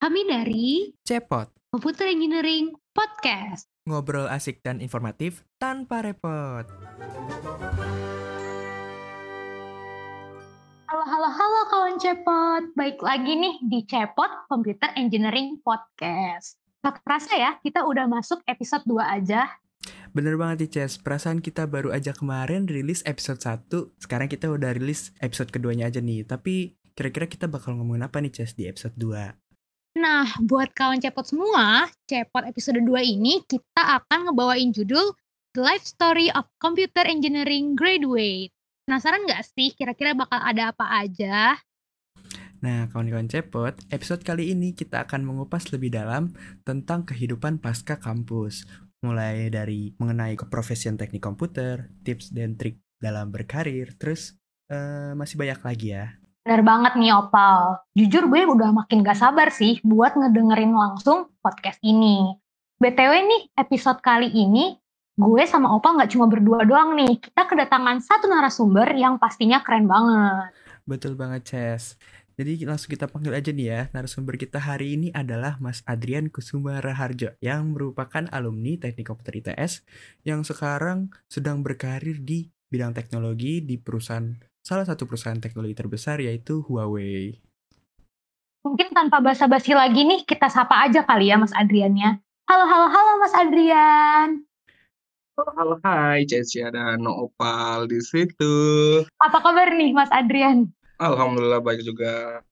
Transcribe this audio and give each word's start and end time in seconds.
Kami 0.00 0.24
dari 0.24 0.96
Cepot, 1.04 1.52
Computer 1.68 2.08
Engineering 2.08 2.72
Podcast. 2.96 3.68
ngobrol 3.84 4.32
asik 4.32 4.64
dan 4.64 4.80
informatif 4.80 5.44
tanpa 5.60 6.00
repot. 6.00 6.64
Halo, 10.88 11.04
halo, 11.04 11.28
halo 11.28 11.60
kawan 11.68 12.00
Cepot. 12.00 12.72
Baik 12.80 12.96
lagi 13.04 13.44
nih 13.44 13.60
di 13.60 13.84
Cepot 13.84 14.48
Computer 14.48 14.88
Engineering 14.96 15.60
Podcast. 15.60 16.56
Tak 16.80 17.04
terasa 17.04 17.36
ya, 17.36 17.60
kita 17.60 17.84
udah 17.84 18.08
masuk 18.08 18.40
episode 18.48 18.88
2 18.88 19.04
aja. 19.04 19.52
Bener 20.16 20.40
banget 20.40 20.64
nih 20.64 20.70
Ces, 20.80 20.96
perasaan 20.96 21.44
kita 21.44 21.68
baru 21.68 21.92
aja 21.92 22.16
kemarin 22.16 22.64
rilis 22.64 23.04
episode 23.04 23.44
1, 23.44 24.00
sekarang 24.00 24.32
kita 24.32 24.48
udah 24.48 24.72
rilis 24.72 25.12
episode 25.20 25.52
keduanya 25.52 25.92
aja 25.92 26.00
nih. 26.00 26.24
Tapi 26.24 26.72
kira-kira 26.96 27.28
kita 27.28 27.52
bakal 27.52 27.76
ngomongin 27.76 28.08
apa 28.08 28.16
nih 28.24 28.32
Ces 28.32 28.56
di 28.56 28.64
episode 28.64 28.96
2? 28.96 29.49
Nah, 29.98 30.22
buat 30.46 30.70
kawan 30.70 31.02
Cepot 31.02 31.26
semua, 31.26 31.90
Cepot 32.06 32.46
episode 32.46 32.78
2 32.78 33.02
ini 33.02 33.42
kita 33.42 33.98
akan 33.98 34.30
ngebawain 34.30 34.70
judul 34.70 35.18
The 35.50 35.66
Life 35.66 35.82
Story 35.82 36.30
of 36.30 36.46
Computer 36.62 37.02
Engineering 37.02 37.74
Graduate. 37.74 38.54
Penasaran 38.86 39.26
nggak 39.26 39.42
sih 39.50 39.74
kira-kira 39.74 40.14
bakal 40.14 40.38
ada 40.38 40.70
apa 40.70 40.86
aja? 40.94 41.58
Nah, 42.62 42.86
kawan-kawan 42.86 43.26
Cepot, 43.26 43.74
episode 43.90 44.22
kali 44.22 44.54
ini 44.54 44.78
kita 44.78 45.10
akan 45.10 45.26
mengupas 45.26 45.74
lebih 45.74 45.90
dalam 45.90 46.38
tentang 46.62 47.02
kehidupan 47.02 47.58
pasca 47.58 47.98
kampus. 47.98 48.70
Mulai 49.02 49.50
dari 49.50 49.90
mengenai 49.98 50.38
keprofesian 50.38 51.02
teknik 51.02 51.24
komputer, 51.24 51.90
tips 52.06 52.30
dan 52.30 52.54
trik 52.54 52.78
dalam 53.02 53.34
berkarir, 53.34 53.98
terus 53.98 54.38
eh, 54.70 55.18
masih 55.18 55.34
banyak 55.34 55.58
lagi 55.66 55.98
ya. 55.98 56.19
Bener 56.40 56.64
banget 56.64 56.96
nih 56.96 57.12
Opal. 57.12 57.84
Jujur 57.92 58.24
gue 58.32 58.48
udah 58.48 58.72
makin 58.72 59.04
gak 59.04 59.20
sabar 59.20 59.52
sih 59.52 59.76
buat 59.84 60.16
ngedengerin 60.16 60.72
langsung 60.72 61.28
podcast 61.44 61.76
ini. 61.84 62.32
BTW 62.80 63.12
nih, 63.28 63.42
episode 63.60 64.00
kali 64.00 64.32
ini 64.32 64.72
gue 65.20 65.42
sama 65.44 65.68
Opal 65.76 66.00
gak 66.00 66.16
cuma 66.16 66.32
berdua 66.32 66.64
doang 66.64 66.96
nih. 66.96 67.20
Kita 67.20 67.44
kedatangan 67.44 68.00
satu 68.00 68.24
narasumber 68.24 68.88
yang 68.96 69.20
pastinya 69.20 69.60
keren 69.60 69.84
banget. 69.84 70.56
Betul 70.88 71.12
banget, 71.12 71.44
Ces. 71.44 72.00
Jadi 72.40 72.64
langsung 72.64 72.88
kita 72.88 73.04
panggil 73.04 73.36
aja 73.36 73.52
nih 73.52 73.66
ya. 73.68 73.80
Narasumber 73.92 74.40
kita 74.40 74.56
hari 74.56 74.96
ini 74.96 75.12
adalah 75.12 75.60
Mas 75.60 75.84
Adrian 75.84 76.32
Kusuma 76.32 76.80
Raharjo 76.80 77.36
yang 77.44 77.76
merupakan 77.76 78.24
alumni 78.32 78.80
Teknik 78.80 79.12
Komputer 79.12 79.44
ITS 79.44 79.84
yang 80.24 80.40
sekarang 80.40 81.12
sedang 81.28 81.60
berkarir 81.60 82.16
di 82.24 82.48
bidang 82.72 82.96
teknologi 82.96 83.60
di 83.60 83.76
perusahaan 83.76 84.49
salah 84.60 84.84
satu 84.84 85.08
perusahaan 85.08 85.40
teknologi 85.40 85.72
terbesar 85.72 86.20
yaitu 86.20 86.60
Huawei. 86.68 87.40
Mungkin 88.60 88.92
tanpa 88.92 89.24
basa-basi 89.24 89.72
lagi 89.72 90.04
nih, 90.04 90.28
kita 90.28 90.52
sapa 90.52 90.84
aja 90.84 91.00
kali 91.08 91.32
ya 91.32 91.40
Mas 91.40 91.56
Adriannya. 91.56 92.20
Halo, 92.44 92.64
halo, 92.68 92.86
halo 92.92 93.12
Mas 93.16 93.32
Adrian. 93.32 94.44
Halo, 95.32 95.50
halo, 95.56 95.74
hai, 95.80 96.28
Ceci 96.28 96.60
ada 96.60 97.00
Opal 97.00 97.88
di 97.88 98.04
situ. 98.04 98.56
Apa 99.16 99.40
kabar 99.40 99.72
nih 99.72 99.96
Mas 99.96 100.12
Adrian? 100.12 100.68
Alhamdulillah 101.00 101.64
baik 101.64 101.80
juga. 101.80 102.44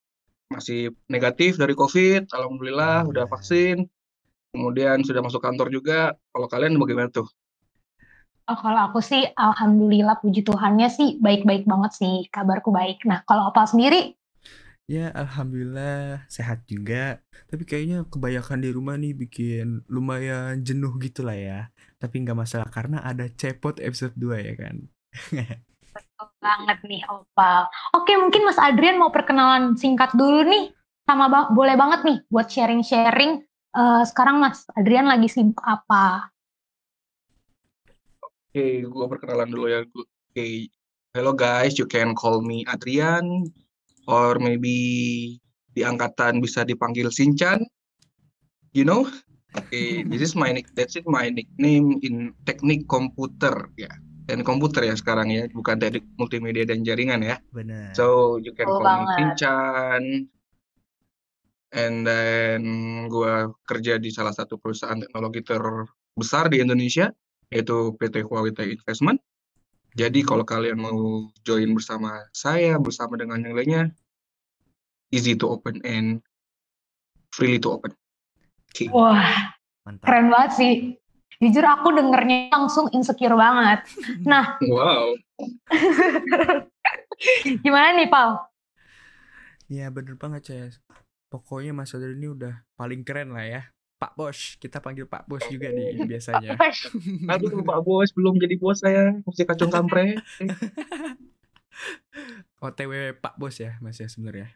Masih 0.48 0.96
negatif 1.12 1.60
dari 1.60 1.76
COVID, 1.76 2.32
Alhamdulillah 2.32 3.04
udah 3.04 3.28
vaksin. 3.28 3.84
Kemudian 4.56 5.04
sudah 5.04 5.20
masuk 5.20 5.44
kantor 5.44 5.68
juga. 5.68 6.16
Kalau 6.32 6.48
kalian 6.48 6.80
bagaimana 6.80 7.12
tuh? 7.12 7.28
Oh, 8.50 8.56
kalau 8.64 8.80
aku 8.88 8.98
sih, 9.10 9.22
alhamdulillah 9.46 10.16
puji 10.22 10.40
Tuhannya 10.48 10.88
sih 10.96 11.08
baik-baik 11.24 11.62
banget 11.70 11.92
sih, 12.00 12.14
kabarku 12.34 12.70
baik. 12.78 12.96
Nah, 13.10 13.18
kalau 13.28 13.42
Opal 13.52 13.66
sendiri, 13.72 14.00
Ya, 14.88 15.12
alhamdulillah 15.12 16.24
sehat 16.32 16.64
juga. 16.64 17.20
Tapi 17.52 17.62
kayaknya 17.68 18.08
kebanyakan 18.08 18.58
di 18.64 18.70
rumah 18.72 18.96
nih 18.96 19.12
bikin 19.12 19.84
lumayan 19.92 20.64
jenuh 20.64 20.96
gitu 21.04 21.20
lah 21.28 21.36
ya. 21.36 21.58
Tapi 22.00 22.24
nggak 22.24 22.38
masalah 22.42 22.68
karena 22.72 23.04
ada 23.04 23.28
cepot 23.28 23.76
episode 23.84 24.16
2 24.16 24.40
ya 24.40 24.54
kan. 24.56 24.76
betul 25.94 26.28
banget 26.40 26.78
nih 26.88 27.02
Opal. 27.10 27.60
Oke, 27.96 28.12
mungkin 28.16 28.42
Mas 28.46 28.58
Adrian 28.60 28.96
mau 29.00 29.10
perkenalan 29.12 29.74
singkat 29.76 30.14
dulu 30.16 30.46
nih. 30.46 30.72
Sama 31.08 31.28
ba- 31.32 31.50
boleh 31.52 31.76
banget 31.76 32.00
nih 32.08 32.18
buat 32.32 32.48
sharing-sharing. 32.48 33.44
Eh, 33.76 34.02
sekarang 34.08 34.40
Mas 34.40 34.64
Adrian 34.76 35.08
lagi 35.08 35.28
sibuk 35.28 35.60
apa? 35.64 36.32
Oke, 38.48 38.80
gua 38.88 39.12
perkenalan 39.12 39.52
dulu 39.52 39.68
ya. 39.68 39.84
Oke, 39.84 40.72
hello 41.12 41.36
guys, 41.36 41.76
you 41.76 41.84
can 41.84 42.16
call 42.16 42.40
me 42.40 42.64
Adrian, 42.64 43.44
or 44.08 44.40
maybe 44.40 45.36
di 45.76 45.84
angkatan 45.84 46.40
bisa 46.40 46.64
dipanggil 46.64 47.12
Sinchan. 47.12 47.60
You 48.72 48.88
know? 48.88 49.04
Oke, 49.52 50.08
this 50.08 50.24
is 50.24 50.32
my 50.32 50.48
nick, 50.48 50.72
that's 50.72 50.96
it 50.96 51.04
my 51.04 51.28
nickname 51.28 52.00
in 52.00 52.32
teknik 52.48 52.88
komputer 52.88 53.68
ya. 53.76 53.92
Teknik 54.24 54.48
komputer 54.48 54.88
ya 54.88 54.96
sekarang 54.96 55.28
ya, 55.28 55.44
bukan 55.52 55.76
teknik 55.76 56.08
multimedia 56.16 56.64
dan 56.64 56.80
jaringan 56.88 57.20
ya. 57.20 57.36
Bener. 57.52 57.92
So 57.92 58.40
you 58.40 58.56
can 58.56 58.64
call 58.64 58.80
me. 58.80 59.04
Sinchan. 59.12 60.02
And 61.76 62.00
then 62.00 62.64
gua 63.12 63.52
kerja 63.68 64.00
di 64.00 64.08
salah 64.08 64.32
satu 64.32 64.56
perusahaan 64.56 65.04
teknologi 65.04 65.44
terbesar 65.44 66.48
di 66.48 66.64
Indonesia, 66.64 67.12
yaitu 67.48 67.96
PT 67.96 68.24
Huawei 68.24 68.52
Tech 68.52 68.68
Investment. 68.68 69.20
Jadi 69.96 70.22
kalau 70.22 70.44
kalian 70.44 70.78
mau 70.78 71.26
join 71.42 71.72
bersama 71.74 72.28
saya, 72.30 72.78
bersama 72.78 73.18
dengan 73.18 73.42
yang 73.42 73.54
lainnya, 73.56 73.82
easy 75.10 75.34
to 75.34 75.48
open 75.48 75.80
and 75.82 76.20
freely 77.34 77.58
to 77.58 77.72
open. 77.74 77.90
Oke. 78.70 78.86
Wah, 78.92 79.50
Mantap. 79.82 80.04
keren 80.06 80.28
banget 80.28 80.52
sih. 80.54 80.72
Jujur 81.38 81.62
aku 81.62 81.94
dengernya 81.94 82.50
langsung 82.50 82.90
insecure 82.90 83.34
banget. 83.34 83.86
Nah, 84.26 84.58
Wow. 84.62 85.14
gimana 87.64 87.94
nih 87.94 88.10
Pal? 88.10 88.42
Ya 89.70 89.86
bener 89.90 90.18
banget 90.18 90.42
Ces. 90.50 90.74
Pokoknya 91.28 91.76
Mas 91.76 91.92
Adrian 91.92 92.16
ini 92.18 92.28
udah 92.32 92.54
paling 92.74 93.04
keren 93.04 93.36
lah 93.36 93.44
ya. 93.44 93.62
Pak 93.98 94.14
Bos, 94.14 94.54
kita 94.62 94.78
panggil 94.78 95.10
Pak 95.10 95.26
Bos 95.26 95.42
juga 95.50 95.74
nih 95.74 96.06
biasanya. 96.06 96.54
Aduh, 97.34 97.66
Pak 97.66 97.82
Bos, 97.82 98.14
belum 98.14 98.38
jadi 98.38 98.54
bos 98.54 98.78
saya. 98.78 99.18
Masih 99.26 99.42
kacung 99.42 99.74
kampret. 99.74 100.22
OTW 102.62 103.18
Pak 103.18 103.34
Bos 103.38 103.58
ya 103.58 103.74
Mas 103.82 103.98
ya 103.98 104.06
sebenarnya. 104.06 104.54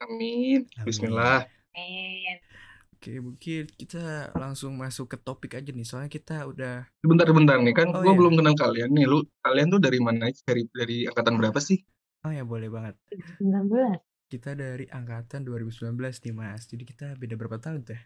Amin. 0.00 0.64
Amin. 0.80 0.88
Bismillah. 0.88 1.44
Amin. 1.76 2.40
Oke, 2.98 3.14
mungkin 3.22 3.70
kita 3.78 4.34
langsung 4.34 4.74
masuk 4.74 5.14
ke 5.14 5.16
topik 5.22 5.54
aja 5.54 5.70
nih. 5.70 5.86
Soalnya 5.86 6.10
kita 6.10 6.42
udah 6.50 6.82
Bentar-bentar 6.98 7.62
nih, 7.62 7.70
kan 7.70 7.94
Oh, 7.94 8.02
gua 8.02 8.10
iya. 8.10 8.18
belum 8.18 8.34
kenal 8.34 8.58
kalian 8.58 8.90
nih. 8.90 9.06
Lu, 9.06 9.22
kalian 9.38 9.70
tuh 9.70 9.78
dari 9.78 10.02
mana? 10.02 10.26
Dari, 10.32 10.66
dari 10.74 11.06
angkatan 11.06 11.38
berapa 11.38 11.62
sih? 11.62 11.78
Oh 12.26 12.34
ya 12.34 12.42
boleh 12.42 12.66
banget. 12.66 12.98
19. 13.38 14.02
Kita 14.28 14.52
dari 14.52 14.84
angkatan 14.84 15.40
2019 15.40 15.96
nih 15.96 16.34
Mas. 16.36 16.68
Jadi 16.68 16.84
kita 16.84 17.16
beda 17.16 17.32
berapa 17.32 17.56
tahun 17.56 17.80
ya? 17.88 17.96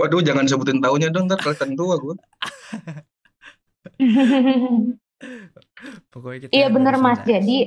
Waduh, 0.00 0.24
jangan 0.24 0.48
sebutin 0.48 0.80
tahunnya 0.80 1.12
dong, 1.12 1.28
ntar 1.28 1.44
kelihatan 1.44 1.76
tua 1.76 2.00
gue. 2.00 2.16
Pokoknya 6.08 6.38
kita 6.46 6.52
Iya 6.54 6.66
bener 6.72 6.96
Mas, 6.96 7.20
2019. 7.20 7.28
jadi 7.28 7.58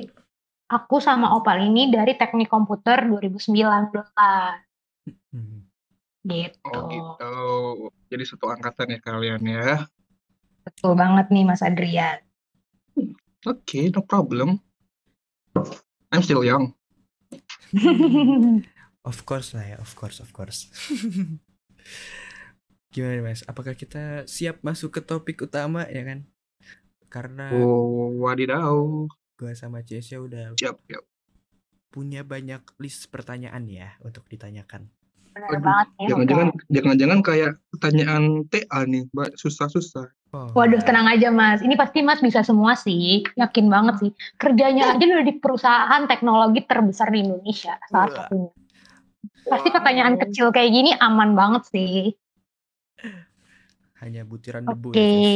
aku 0.66 0.96
sama 0.98 1.36
Opal 1.36 1.62
ini 1.62 1.92
dari 1.92 2.18
teknik 2.18 2.50
komputer 2.50 3.06
2019 3.06 3.92
Hmm. 5.32 5.66
gitu. 6.22 6.70
Oh 6.70 6.86
gitu. 6.88 7.34
Jadi 8.10 8.24
satu 8.26 8.46
angkatan 8.50 8.94
ya 8.94 9.00
kalian 9.02 9.42
ya. 9.42 9.86
Betul 10.62 10.94
banget 10.94 11.30
nih 11.30 11.42
Mas 11.42 11.62
Adrian. 11.62 12.18
Oke, 13.42 13.90
no 13.90 14.02
problem. 14.02 14.62
I'm 16.14 16.22
still 16.22 16.46
young. 16.46 16.74
Of 19.02 19.26
course 19.26 19.50
lah 19.58 19.66
ya, 19.66 19.76
of 19.82 19.90
course, 19.98 20.22
of 20.22 20.30
course. 20.30 20.70
Gimana 22.94 23.18
nih, 23.18 23.24
Mas? 23.24 23.42
Apakah 23.50 23.74
kita 23.74 24.22
siap 24.30 24.62
masuk 24.62 24.94
ke 24.94 25.00
topik 25.02 25.42
utama 25.42 25.82
ya 25.90 26.06
kan? 26.06 26.22
Karena 27.10 27.50
Oh, 27.50 28.14
wadidaw. 28.22 29.08
gua 29.34 29.52
sama 29.58 29.82
Cia 29.82 30.22
udah 30.22 30.54
Siap, 30.54 30.78
siap. 30.86 31.02
punya 31.90 32.22
banyak 32.22 32.62
list 32.78 33.10
pertanyaan 33.10 33.66
ya 33.66 33.98
untuk 34.06 34.22
ditanyakan. 34.30 34.86
Banget 35.32 35.88
nih. 35.96 36.08
Jangan-jangan, 36.12 36.48
Opal. 36.52 36.72
jangan-jangan 36.72 37.18
kayak 37.24 37.52
pertanyaan 37.72 38.22
TA 38.52 38.80
nih, 38.84 39.02
Mbak. 39.10 39.30
Susah-susah. 39.40 40.06
Oh, 40.32 40.48
Waduh 40.56 40.80
tenang 40.80 41.04
aja 41.12 41.28
Mas, 41.28 41.60
ini 41.60 41.76
pasti 41.76 42.00
Mas 42.00 42.24
bisa 42.24 42.40
semua 42.40 42.72
sih, 42.72 43.20
yakin 43.36 43.68
banget 43.68 43.94
sih. 44.00 44.10
Kerjanya 44.40 44.96
aja 44.96 45.04
udah 45.04 45.26
di 45.28 45.36
perusahaan 45.36 46.02
teknologi 46.08 46.64
terbesar 46.64 47.12
di 47.12 47.20
Indonesia, 47.20 47.76
salah 47.92 48.08
satunya. 48.08 48.48
Pasti 49.44 49.68
pertanyaan 49.68 50.16
kecil 50.16 50.48
kayak 50.48 50.70
gini 50.72 50.90
aman 50.96 51.36
banget 51.36 51.68
sih. 51.68 52.16
hanya 54.02 54.26
butiran 54.26 54.66
Oke. 54.66 54.74
debu 54.74 54.88
ya, 54.98 55.04
Cis. 55.06 55.30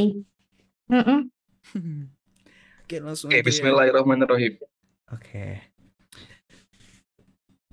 Mm-mm. 0.90 1.18
Oke, 2.82 2.96
langsung 2.98 3.30
Oke, 3.30 3.38
aja 3.38 3.42
ya. 3.42 3.46
bismillahirrahmanirrahim. 3.46 4.58
Oke. 5.14 5.75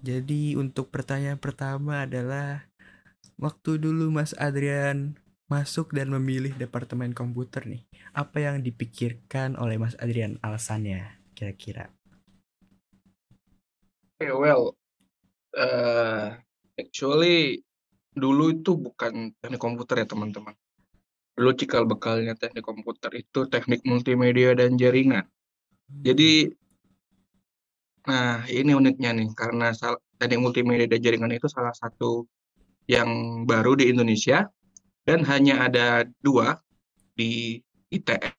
Jadi 0.03 0.59
untuk 0.59 0.91
pertanyaan 0.91 1.39
pertama 1.39 2.03
adalah 2.03 2.67
waktu 3.39 3.79
dulu 3.79 4.11
Mas 4.11 4.35
Adrian 4.35 5.15
masuk 5.47 5.95
dan 5.95 6.11
memilih 6.11 6.51
departemen 6.59 7.15
komputer 7.15 7.63
nih, 7.63 7.87
apa 8.11 8.43
yang 8.43 8.59
dipikirkan 8.59 9.55
oleh 9.55 9.79
Mas 9.79 9.95
Adrian 10.03 10.35
alasannya 10.43 11.07
kira-kira? 11.31 11.87
Okay, 14.19 14.35
well, 14.35 14.75
uh, 15.55 16.35
actually 16.75 17.63
dulu 18.11 18.59
itu 18.59 18.75
bukan 18.75 19.31
teknik 19.39 19.61
komputer 19.63 20.03
ya 20.03 20.07
teman-teman. 20.11 20.51
Dulu 21.39 21.55
cikal 21.55 21.87
bekalnya 21.87 22.35
teknik 22.35 22.67
komputer 22.67 23.23
itu 23.23 23.47
teknik 23.47 23.87
multimedia 23.87 24.51
dan 24.51 24.75
jaringan. 24.75 25.31
Jadi 25.87 26.51
Nah, 28.03 28.43
ini 28.51 28.75
uniknya 28.75 29.15
nih, 29.15 29.31
karena 29.31 29.71
teknik 30.19 30.39
multimedia 30.43 30.87
dan 30.91 30.99
jaringan 30.99 31.31
itu 31.31 31.47
salah 31.47 31.71
satu 31.71 32.27
yang 32.91 33.43
baru 33.47 33.79
di 33.79 33.87
Indonesia 33.95 34.51
dan 35.07 35.23
hanya 35.23 35.71
ada 35.71 35.87
dua 36.19 36.59
di 37.15 37.63
ITS. 37.91 38.35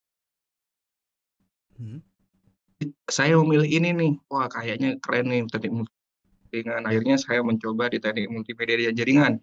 Hmm. 1.81 1.99
Saya 3.09 3.41
memilih 3.41 3.65
ini 3.65 3.89
nih, 3.95 4.11
wah 4.29 4.45
kayaknya 4.45 5.01
keren 5.01 5.33
nih 5.33 5.41
teknik 5.49 5.89
jaringan. 6.53 6.81
Akhirnya 6.85 7.15
saya 7.17 7.41
mencoba 7.41 7.89
di 7.89 7.97
teknik 7.97 8.29
multimedia 8.29 8.93
dan 8.93 8.95
jaringan. 8.95 9.33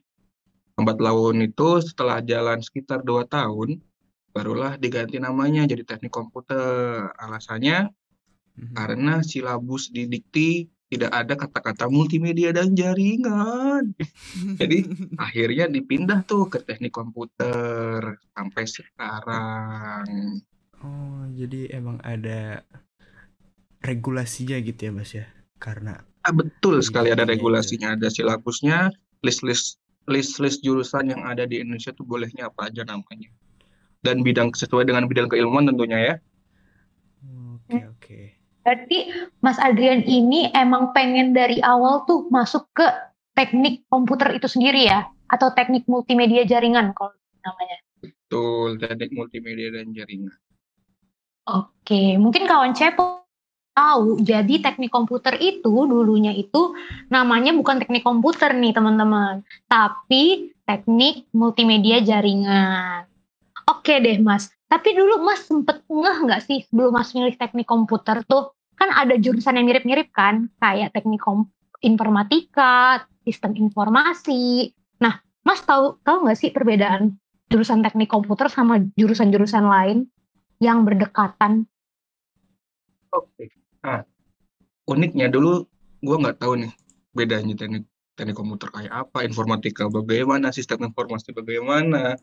Lambat 0.78 0.98
laun 1.02 1.42
itu 1.44 1.82
setelah 1.82 2.22
jalan 2.24 2.62
sekitar 2.62 3.02
dua 3.04 3.26
tahun, 3.26 3.82
barulah 4.32 4.78
diganti 4.78 5.19
namanya 5.19 5.66
jadi 5.66 5.82
teknik 5.82 6.14
komputer. 6.14 7.10
Alasannya 7.19 7.90
hmm 8.56 8.75
Karena 8.76 9.25
silabus 9.25 9.88
di 9.88 10.08
dikti 10.08 10.69
tidak 10.93 11.08
ada 11.08 11.34
kata-kata 11.40 11.88
multimedia 11.88 12.52
dan 12.52 12.76
jaringan. 12.76 13.96
Jadi 14.60 14.84
akhirnya 15.16 15.64
dipindah 15.72 16.20
tuh 16.28 16.52
ke 16.52 16.60
teknik 16.60 16.93
komputer 16.93 18.20
sampai 18.37 18.64
sekarang. 18.69 20.04
Oh, 20.82 21.25
jadi 21.31 21.70
emang 21.78 22.02
ada 22.02 22.66
regulasinya 23.87 24.58
gitu 24.58 24.90
ya, 24.90 24.93
Mas 24.93 25.14
ya? 25.14 25.31
Karena 25.62 26.02
ah, 26.26 26.34
betul 26.34 26.82
sekali 26.82 27.14
ada 27.14 27.22
regulasinya, 27.22 27.94
ada 27.94 28.10
silabusnya, 28.10 28.90
list-list 29.22 29.78
list-list 30.10 30.66
jurusan 30.66 31.14
yang 31.14 31.22
ada 31.22 31.46
di 31.46 31.62
Indonesia 31.62 31.94
tuh 31.94 32.02
bolehnya 32.02 32.50
apa 32.50 32.66
aja 32.66 32.82
namanya. 32.82 33.31
Dan 34.02 34.26
bidang 34.26 34.50
sesuai 34.50 34.90
dengan 34.90 35.06
bidang 35.06 35.31
keilmuan 35.31 35.70
tentunya 35.70 35.98
ya. 36.02 36.14
Oke, 37.22 37.62
okay, 37.62 37.82
oke. 37.87 37.87
Okay. 38.02 38.41
Berarti 38.62 39.10
Mas 39.42 39.58
Adrian 39.58 40.06
ini 40.06 40.50
emang 40.54 40.94
pengen 40.94 41.34
dari 41.34 41.58
awal 41.62 42.06
tuh 42.06 42.30
masuk 42.30 42.70
ke 42.74 42.86
teknik 43.34 43.82
komputer 43.90 44.38
itu 44.38 44.46
sendiri 44.46 44.86
ya? 44.86 45.10
Atau 45.26 45.50
teknik 45.52 45.84
multimedia 45.90 46.46
jaringan 46.46 46.94
kalau 46.94 47.14
namanya? 47.42 47.78
Betul, 47.98 48.78
teknik 48.78 49.10
multimedia 49.14 49.74
dan 49.74 49.90
jaringan. 49.90 50.34
Oke, 51.42 52.14
mungkin 52.22 52.46
kawan 52.46 52.70
Cepo 52.70 53.26
tahu, 53.72 54.20
jadi 54.20 54.60
teknik 54.60 54.92
komputer 54.92 55.40
itu 55.40 55.88
dulunya 55.88 56.30
itu 56.30 56.76
namanya 57.08 57.56
bukan 57.56 57.80
teknik 57.80 58.04
komputer 58.04 58.52
nih 58.52 58.76
teman-teman, 58.76 59.42
tapi 59.66 60.52
teknik 60.68 61.26
multimedia 61.32 62.04
jaringan. 62.04 63.08
Oke 63.66 63.98
deh 63.98 64.20
mas, 64.20 64.52
tapi 64.72 64.96
dulu 64.96 65.20
Mas 65.20 65.44
sempet 65.44 65.84
ngeh 65.84 66.19
nggak 66.24 66.48
sih 66.48 66.64
sebelum 66.64 66.96
Mas 66.96 67.12
milih 67.12 67.36
teknik 67.36 67.69
komputer 67.69 68.24
tuh 68.24 68.56
kan 68.80 68.88
ada 68.88 69.20
jurusan 69.20 69.60
yang 69.60 69.69
mirip-mirip 69.69 70.08
kan 70.16 70.48
kayak 70.64 70.96
teknik 70.96 71.20
informatika, 71.84 73.04
sistem 73.20 73.52
informasi. 73.52 74.72
Nah, 74.96 75.20
Mas 75.44 75.60
tahu 75.69 76.00
tahu 76.00 76.24
nggak 76.24 76.38
sih 76.40 76.48
perbedaan 76.56 77.20
jurusan 77.52 77.84
teknik 77.84 78.08
komputer 78.08 78.48
sama 78.48 78.80
jurusan-jurusan 78.96 79.60
lain 79.69 80.08
yang 80.56 80.88
berdekatan? 80.88 81.69
Oke. 83.12 83.52
Nah, 83.84 84.08
uniknya 84.88 85.28
dulu 85.28 85.69
gue 86.00 86.16
nggak 86.16 86.40
tahu 86.40 86.64
nih 86.64 86.72
bedanya 87.12 87.60
teknik 87.60 87.84
teknik 88.16 88.40
komputer 88.40 88.72
kayak 88.72 88.92
apa, 89.04 89.20
informatika 89.28 89.92
bagaimana, 89.92 90.48
sistem 90.48 90.88
informasi 90.88 91.36
bagaimana, 91.36 92.16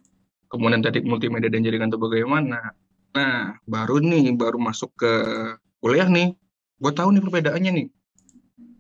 kemudian 0.50 0.81
tadi 0.81 1.06
multimedia 1.06 1.48
dan 1.54 1.62
jaringan 1.62 1.94
itu 1.94 2.01
bagaimana. 2.01 2.74
Nah, 3.13 3.57
baru 3.66 4.01
nih, 4.01 4.34
baru 4.34 4.57
masuk 4.57 4.92
ke 4.98 5.13
kuliah 5.81 6.10
nih, 6.10 6.34
gue 6.81 6.92
tahu 6.94 7.10
nih 7.13 7.24
perbedaannya 7.24 7.72
nih. 7.74 7.88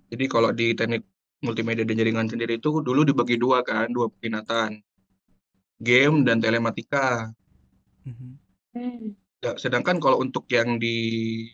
Jadi 0.09 0.25
kalau 0.25 0.49
di 0.49 0.73
teknik 0.73 1.05
multimedia 1.45 1.85
dan 1.85 1.95
jaringan 1.95 2.27
sendiri 2.27 2.59
itu 2.59 2.81
dulu 2.81 3.05
dibagi 3.05 3.39
dua 3.39 3.61
kan, 3.61 3.93
dua 3.93 4.09
peminatan. 4.09 4.81
Game 5.79 6.27
dan 6.27 6.43
telematika. 6.43 7.31
Mm-hmm. 8.03 9.15
sedangkan 9.39 10.03
kalau 10.03 10.19
untuk 10.19 10.49
yang 10.51 10.81
di 10.81 11.47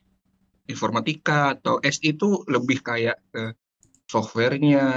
informatika 0.66 1.54
atau 1.54 1.78
S 1.86 2.02
itu 2.02 2.42
lebih 2.50 2.82
kayak 2.82 3.22
ke 3.30 3.54
softwarenya, 4.10 4.88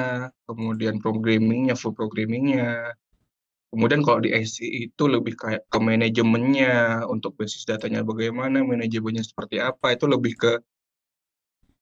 kemudian 0.49 1.01
programmingnya, 1.01 1.77
full 1.77 1.93
programmingnya, 1.93 2.97
Kemudian 3.69 4.01
kalau 4.01 4.25
di 4.25 4.33
IC 4.33 4.65
itu 4.89 5.05
lebih 5.05 5.37
kayak 5.37 5.69
ke 5.69 5.79
manajemennya, 5.79 7.05
untuk 7.05 7.37
basis 7.37 7.69
datanya 7.69 8.01
bagaimana, 8.01 8.65
manajemennya 8.65 9.21
seperti 9.21 9.61
apa, 9.61 9.93
itu 9.93 10.09
lebih 10.09 10.33
ke 10.41 10.53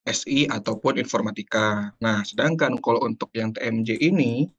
SI 0.06 0.50
ataupun 0.50 0.98
informatika. 0.98 1.94
Nah, 2.02 2.26
sedangkan 2.26 2.78
kalau 2.82 3.06
untuk 3.06 3.30
yang 3.38 3.54
TMJ 3.54 4.02
ini, 4.02 4.50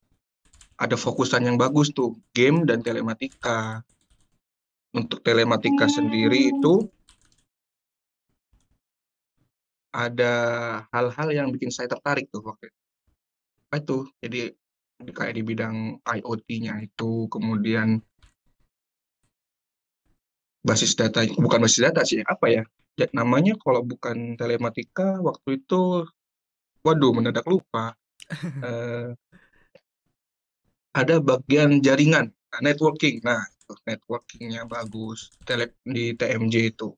ada 0.79 0.95
fokusan 0.95 1.44
yang 1.44 1.57
bagus 1.59 1.91
tuh, 1.91 2.15
game 2.31 2.63
dan 2.63 2.79
telematika. 2.79 3.83
Untuk 4.95 5.19
telematika 5.19 5.83
hmm. 5.83 5.94
sendiri 5.94 6.39
itu 6.56 6.88
ada 9.91 10.33
hal-hal 10.94 11.27
yang 11.33 11.47
bikin 11.50 11.74
saya 11.74 11.89
tertarik 11.89 12.29
tuh 12.29 12.45
waktu 12.45 12.69
itu. 12.69 12.81
Apa 13.68 13.75
itu? 13.83 13.97
Jadi 14.24 14.39
kayak 15.01 15.33
di 15.38 15.44
bidang 15.45 16.01
IoT-nya 16.01 16.81
itu, 16.81 17.29
kemudian 17.29 18.01
basis 20.65 20.97
data 20.97 21.23
bukan 21.38 21.63
basis 21.63 21.81
data 21.85 22.01
sih, 22.03 22.19
apa 22.25 22.45
ya, 22.49 22.63
ya 22.97 23.07
namanya 23.13 23.55
kalau 23.61 23.85
bukan 23.85 24.35
telematika 24.35 25.21
waktu 25.21 25.63
itu 25.63 26.03
waduh 26.81 27.11
mendadak 27.13 27.45
lupa, 27.45 27.94
uh, 28.65 29.13
ada 31.00 31.15
bagian 31.21 31.77
jaringan, 31.79 32.33
networking. 32.57 33.22
Nah, 33.22 33.45
networking-nya 33.86 34.65
bagus, 34.65 35.29
tele 35.45 35.77
di 35.86 36.17
TMJ 36.17 36.55
itu. 36.74 36.89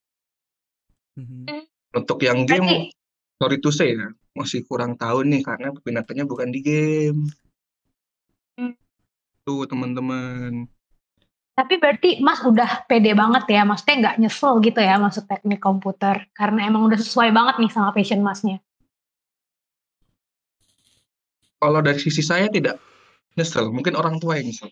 Mhm. 1.20 1.68
Untuk 2.00 2.22
yang 2.24 2.46
game, 2.48 2.94
sorry 3.42 3.58
to 3.60 3.74
say 3.74 3.98
ya, 3.98 4.08
masih 4.38 4.64
kurang 4.64 4.96
tahu 4.96 5.26
nih 5.26 5.42
karena 5.42 5.74
peminatannya 5.74 6.26
bukan 6.30 6.50
di 6.54 6.62
game. 6.64 7.28
Tuh 9.50 9.66
teman-teman. 9.66 10.70
Tapi 11.58 11.82
berarti 11.82 12.22
Mas 12.22 12.38
udah 12.46 12.86
pede 12.86 13.18
banget 13.18 13.50
ya, 13.50 13.66
maksudnya 13.66 13.96
nggak 13.98 14.18
nyesel 14.22 14.62
gitu 14.62 14.78
ya 14.78 15.02
masuk 15.02 15.26
teknik 15.26 15.58
komputer, 15.58 16.30
karena 16.38 16.70
emang 16.70 16.86
udah 16.86 17.02
sesuai 17.02 17.34
banget 17.34 17.58
nih 17.58 17.72
sama 17.74 17.90
passion 17.90 18.22
Masnya. 18.22 18.62
Kalau 21.58 21.82
dari 21.82 21.98
sisi 21.98 22.22
saya 22.22 22.46
tidak 22.54 22.78
nyesel, 23.34 23.74
mungkin 23.74 23.98
orang 23.98 24.22
tua 24.22 24.38
yang 24.38 24.54
nyesel. 24.54 24.70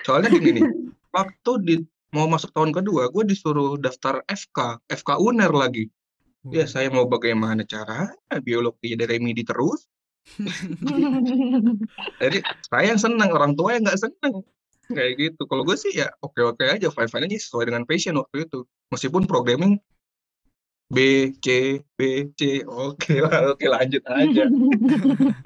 Soalnya 0.00 0.32
gini 0.32 0.64
nih, 0.64 0.64
waktu 1.12 1.52
di 1.60 1.74
mau 2.16 2.24
masuk 2.24 2.56
tahun 2.56 2.72
kedua, 2.72 3.12
gue 3.12 3.28
disuruh 3.28 3.76
daftar 3.76 4.24
FK, 4.32 4.80
FK 4.88 5.20
UNER 5.20 5.52
lagi. 5.52 5.92
Ya 6.48 6.64
saya 6.64 6.88
mau 6.88 7.04
bagaimana 7.04 7.68
cara 7.68 8.16
biologi 8.40 8.96
dari 8.96 9.20
remedi 9.20 9.44
terus, 9.44 9.92
Jadi 12.22 12.38
saya 12.66 12.84
yang 12.94 13.00
senang, 13.00 13.30
orang 13.30 13.52
tua 13.54 13.76
yang 13.76 13.84
nggak 13.84 14.00
senang. 14.00 14.44
Kayak 14.90 15.12
gitu. 15.16 15.42
Kalau 15.48 15.64
gue 15.64 15.76
sih 15.76 15.96
ya 15.96 16.12
oke-oke 16.20 16.64
aja, 16.68 16.92
fine-fine 16.92 17.28
aja 17.28 17.36
sesuai 17.40 17.72
dengan 17.72 17.84
passion 17.88 18.20
waktu 18.20 18.44
itu. 18.44 18.68
Meskipun 18.92 19.24
programming 19.24 19.80
B, 20.92 21.32
C, 21.40 21.80
B, 21.96 22.28
C, 22.36 22.60
oke 22.68 23.14
lah, 23.16 23.56
oke 23.56 23.64
lanjut 23.64 24.04
aja. 24.04 24.44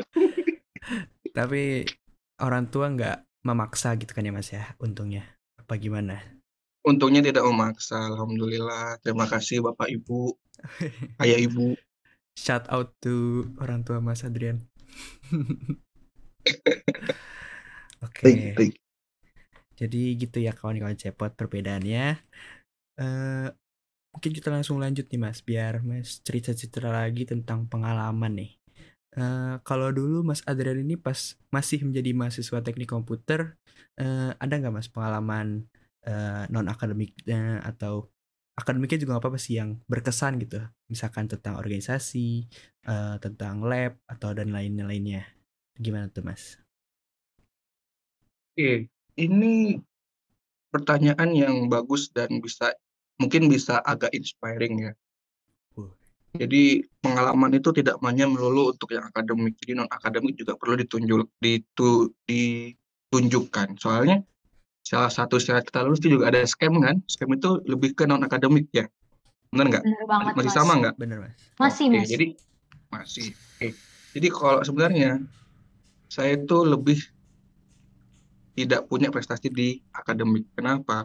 Tapi 1.39 1.87
orang 2.43 2.67
tua 2.67 2.91
nggak 2.91 3.47
memaksa 3.47 3.95
gitu 3.95 4.11
kan 4.11 4.27
ya 4.27 4.35
mas 4.35 4.51
ya, 4.51 4.75
untungnya. 4.83 5.23
Apa 5.63 5.79
gimana? 5.79 6.19
Untungnya 6.83 7.23
tidak 7.23 7.47
memaksa, 7.47 8.11
Alhamdulillah. 8.11 8.99
Terima 9.05 9.31
kasih 9.31 9.63
Bapak 9.63 9.87
Ibu, 9.87 10.35
Ayah 11.23 11.39
Ibu. 11.47 11.79
Shout 12.39 12.71
out 12.71 12.95
to 13.03 13.43
orang 13.59 13.83
tua 13.83 13.99
Mas 13.99 14.23
Adrian. 14.23 14.63
Oke. 18.07 18.55
Okay. 18.55 18.71
Jadi 19.75 20.15
gitu 20.15 20.39
ya 20.39 20.55
kawan-kawan 20.55 20.95
cepot 20.95 21.35
perbedaannya. 21.35 22.23
Uh, 22.99 23.51
mungkin 24.15 24.31
kita 24.35 24.55
langsung 24.55 24.79
lanjut 24.79 25.11
nih 25.11 25.19
Mas, 25.19 25.43
biar 25.43 25.83
Mas 25.83 26.23
cerita-cerita 26.23 26.87
lagi 26.87 27.27
tentang 27.27 27.67
pengalaman 27.67 28.39
nih. 28.39 28.59
Eh, 29.19 29.55
kalau 29.67 29.89
dulu 29.91 30.23
Mas 30.23 30.45
Adrian 30.47 30.79
ini 30.79 30.95
pas 30.95 31.35
masih 31.51 31.83
menjadi 31.83 32.15
mahasiswa 32.15 32.61
teknik 32.63 32.87
komputer, 32.93 33.59
eh, 33.99 34.31
ada 34.37 34.55
nggak 34.61 34.75
Mas 34.75 34.89
pengalaman 34.93 35.67
eh, 36.07 36.45
non 36.53 36.71
akademiknya 36.71 37.59
atau 37.67 38.13
akademiknya 38.59 39.07
juga 39.07 39.11
nggak 39.17 39.23
apa-apa 39.23 39.39
sih 39.39 39.55
yang 39.63 39.79
berkesan 39.87 40.43
gitu, 40.43 40.59
misalkan 40.91 41.31
tentang 41.31 41.55
organisasi, 41.55 42.51
eh, 42.91 43.17
tentang 43.23 43.63
lab 43.63 43.95
atau 44.11 44.35
dan 44.35 44.51
lainnya 44.51 44.83
lainnya. 44.83 45.23
Gimana 45.79 46.11
tuh 46.11 46.27
Mas? 46.27 46.59
Oke, 48.59 48.91
ini 49.15 49.79
pertanyaan 50.75 51.31
yang 51.31 51.57
bagus 51.71 52.11
dan 52.11 52.43
bisa 52.43 52.75
mungkin 53.23 53.47
bisa 53.47 53.79
agak 53.87 54.11
inspiring 54.11 54.91
ya. 54.91 54.93
Uh. 55.79 55.95
Jadi 56.35 56.83
pengalaman 56.99 57.55
itu 57.55 57.71
tidak 57.71 58.03
hanya 58.03 58.27
melulu 58.27 58.75
untuk 58.75 58.91
yang 58.91 59.07
akademik, 59.07 59.55
jadi 59.63 59.79
non 59.79 59.87
akademik 59.87 60.35
juga 60.35 60.59
perlu 60.59 60.75
ditunjuk 60.83 61.31
ditu, 61.39 62.11
ditunjukkan. 62.27 63.79
Soalnya 63.79 64.27
salah 64.89 65.13
satu 65.13 65.37
syarat 65.37 65.69
kita 65.69 65.85
lulus 65.85 66.01
itu 66.01 66.17
juga 66.17 66.33
ada 66.33 66.41
scam 66.49 66.73
kan? 66.81 66.97
Scam 67.05 67.29
itu 67.37 67.61
lebih 67.69 67.93
ke 67.93 68.09
non 68.09 68.25
akademik 68.25 68.73
ya, 68.73 68.89
benar 69.53 69.67
nggak? 69.69 69.85
Masih 70.33 70.49
mas. 70.49 70.57
sama 70.57 70.73
nggak? 70.81 70.95
Bener 70.97 71.19
Mas? 71.21 71.37
Masih 71.61 71.85
Oke, 71.93 71.97
mas. 72.01 72.09
jadi 72.09 72.27
masih. 72.89 73.29
Oke. 73.37 73.69
Jadi 74.17 74.29
kalau 74.33 74.61
sebenarnya 74.65 75.11
saya 76.09 76.41
itu 76.41 76.57
lebih 76.65 76.99
tidak 78.57 78.89
punya 78.89 79.13
prestasi 79.13 79.53
di 79.53 79.85
akademik. 79.93 80.49
Kenapa? 80.57 81.05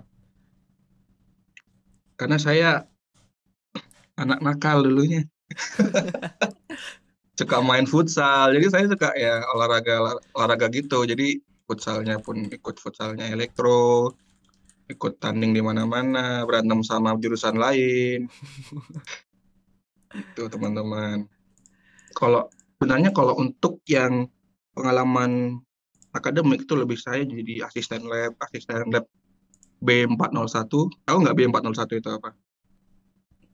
Karena 2.15 2.39
saya 2.39 2.87
anak 4.15 4.39
nakal 4.39 4.87
dulunya. 4.87 5.27
suka 7.37 7.59
main 7.59 7.83
futsal. 7.83 8.55
Jadi 8.55 8.65
saya 8.71 8.85
suka 8.87 9.11
ya 9.19 9.43
olahraga 9.51 10.17
olahraga 10.33 10.71
gitu. 10.71 11.03
Jadi 11.03 11.43
futsalnya 11.63 12.19
pun 12.19 12.47
ikut 12.47 12.75
futsalnya 12.79 13.31
elektro, 13.31 14.11
ikut 14.91 15.19
tanding 15.19 15.55
di 15.55 15.61
mana-mana, 15.63 16.43
berantem 16.43 16.83
sama 16.83 17.15
jurusan 17.15 17.55
lain. 17.55 18.27
Itu 20.13 20.51
teman-teman. 20.51 21.25
Kalau 22.13 22.51
sebenarnya 22.77 23.09
kalau 23.15 23.33
untuk 23.39 23.81
yang 23.89 24.29
pengalaman 24.75 25.57
akademik 26.13 26.69
itu 26.69 26.77
lebih 26.77 26.99
saya 26.99 27.25
jadi 27.25 27.65
asisten 27.65 28.05
lab, 28.05 28.37
asisten 28.43 28.91
lab 28.93 29.05
B401. 29.81 30.69
Tahu 31.03 31.17
nggak 31.25 31.35
B401 31.35 31.91
itu 31.97 32.09
apa? 32.13 32.29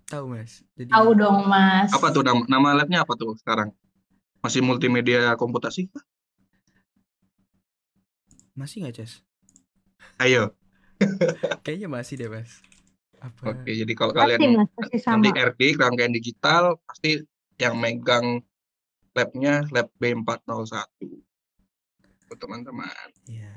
Tahu 0.09 0.25
Mas. 0.33 0.65
Jadi 0.73 0.89
Tahu 0.89 1.09
dong 1.13 1.45
mas. 1.45 1.93
Apa 1.93 2.09
tuh 2.09 2.25
nama, 2.25 2.41
nama 2.49 2.81
labnya 2.81 3.05
apa 3.05 3.13
tuh 3.13 3.37
sekarang? 3.37 3.69
Masih 4.41 4.65
multimedia 4.65 5.37
komputasi? 5.37 5.87
Masih 8.59 8.83
nggak 8.83 8.95
Ces? 8.99 9.23
Ayo. 10.19 10.51
Kayaknya 11.63 11.87
masih 11.87 12.19
deh 12.19 12.27
Mas. 12.27 12.59
Apa? 13.19 13.51
Oke, 13.51 13.71
jadi 13.71 13.93
kalau 13.95 14.11
Pasti 14.11 14.35
kalian 14.35 14.63
mas, 14.63 14.69
pasti 14.75 14.97
sama. 14.99 15.15
nanti 15.19 15.29
RD 15.35 15.61
rangkaian 15.75 16.11
digital 16.11 16.63
pasti 16.83 17.19
yang 17.59 17.75
megang 17.75 18.43
labnya 19.11 19.67
lab 19.71 19.91
B401. 19.99 20.87
Tuh, 22.27 22.37
teman-teman. 22.39 23.07
Iya. 23.27 23.51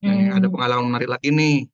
Nah, 0.00 0.12
nih, 0.12 0.28
ada 0.32 0.46
Hmm. 0.48 0.54
pengalaman 0.54 0.84
menarik 0.88 1.10
lagi 1.10 1.28
nih. 1.28 1.68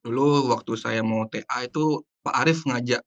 Dulu 0.00 0.48
waktu 0.48 0.72
saya 0.76 1.04
mau 1.04 1.28
TA 1.28 1.64
itu 1.64 2.00
Pak 2.22 2.34
Arif 2.40 2.64
ngajak 2.64 3.02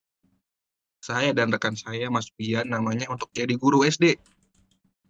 saya 0.99 1.33
dan 1.33 1.49
rekan 1.49 1.73
saya 1.73 2.09
Mas 2.09 2.29
Pian 2.33 2.65
namanya 2.65 3.09
untuk 3.09 3.29
jadi 3.31 3.53
guru 3.55 3.81
SD, 3.81 4.17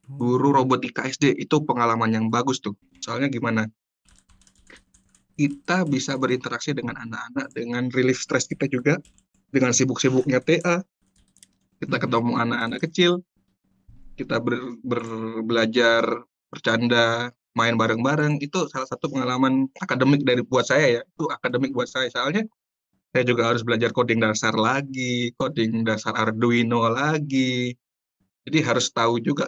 guru 0.07 0.51
robotika 0.51 1.03
SD. 1.03 1.35
Itu 1.35 1.63
pengalaman 1.63 2.11
yang 2.11 2.25
bagus 2.27 2.59
tuh. 2.59 2.75
Soalnya 2.99 3.27
gimana? 3.27 3.67
Kita 5.35 5.83
bisa 5.83 6.15
berinteraksi 6.15 6.71
dengan 6.71 6.95
anak-anak 6.95 7.51
dengan 7.51 7.83
relief 7.91 8.23
stres 8.23 8.47
kita 8.47 8.71
juga 8.71 8.95
dengan 9.51 9.75
sibuk-sibuknya 9.75 10.39
TA. 10.39 10.79
Kita 11.75 11.95
ketemu 11.99 12.39
anak-anak 12.39 12.79
kecil, 12.87 13.19
kita 14.15 14.39
ber, 14.39 14.79
ber- 14.79 15.43
belajar 15.43 16.07
bercanda, 16.47 17.35
main 17.55 17.75
bareng-bareng. 17.75 18.39
Itu 18.39 18.71
salah 18.71 18.87
satu 18.87 19.11
pengalaman 19.11 19.67
akademik 19.79 20.23
dari 20.23 20.43
buat 20.43 20.67
saya 20.67 20.99
ya. 20.99 21.01
Itu 21.03 21.27
akademik 21.27 21.75
buat 21.75 21.91
saya. 21.91 22.07
Soalnya 22.07 22.47
saya 23.15 23.23
juga 23.23 23.47
harus 23.51 23.63
belajar 23.63 23.95
coding 23.95 24.19
dasar 24.19 24.55
lagi, 24.55 25.31
coding 25.39 25.87
dasar 25.87 26.15
Arduino 26.19 26.87
lagi. 26.91 27.75
Jadi 28.47 28.59
harus 28.63 28.91
tahu 28.91 29.23
juga. 29.23 29.47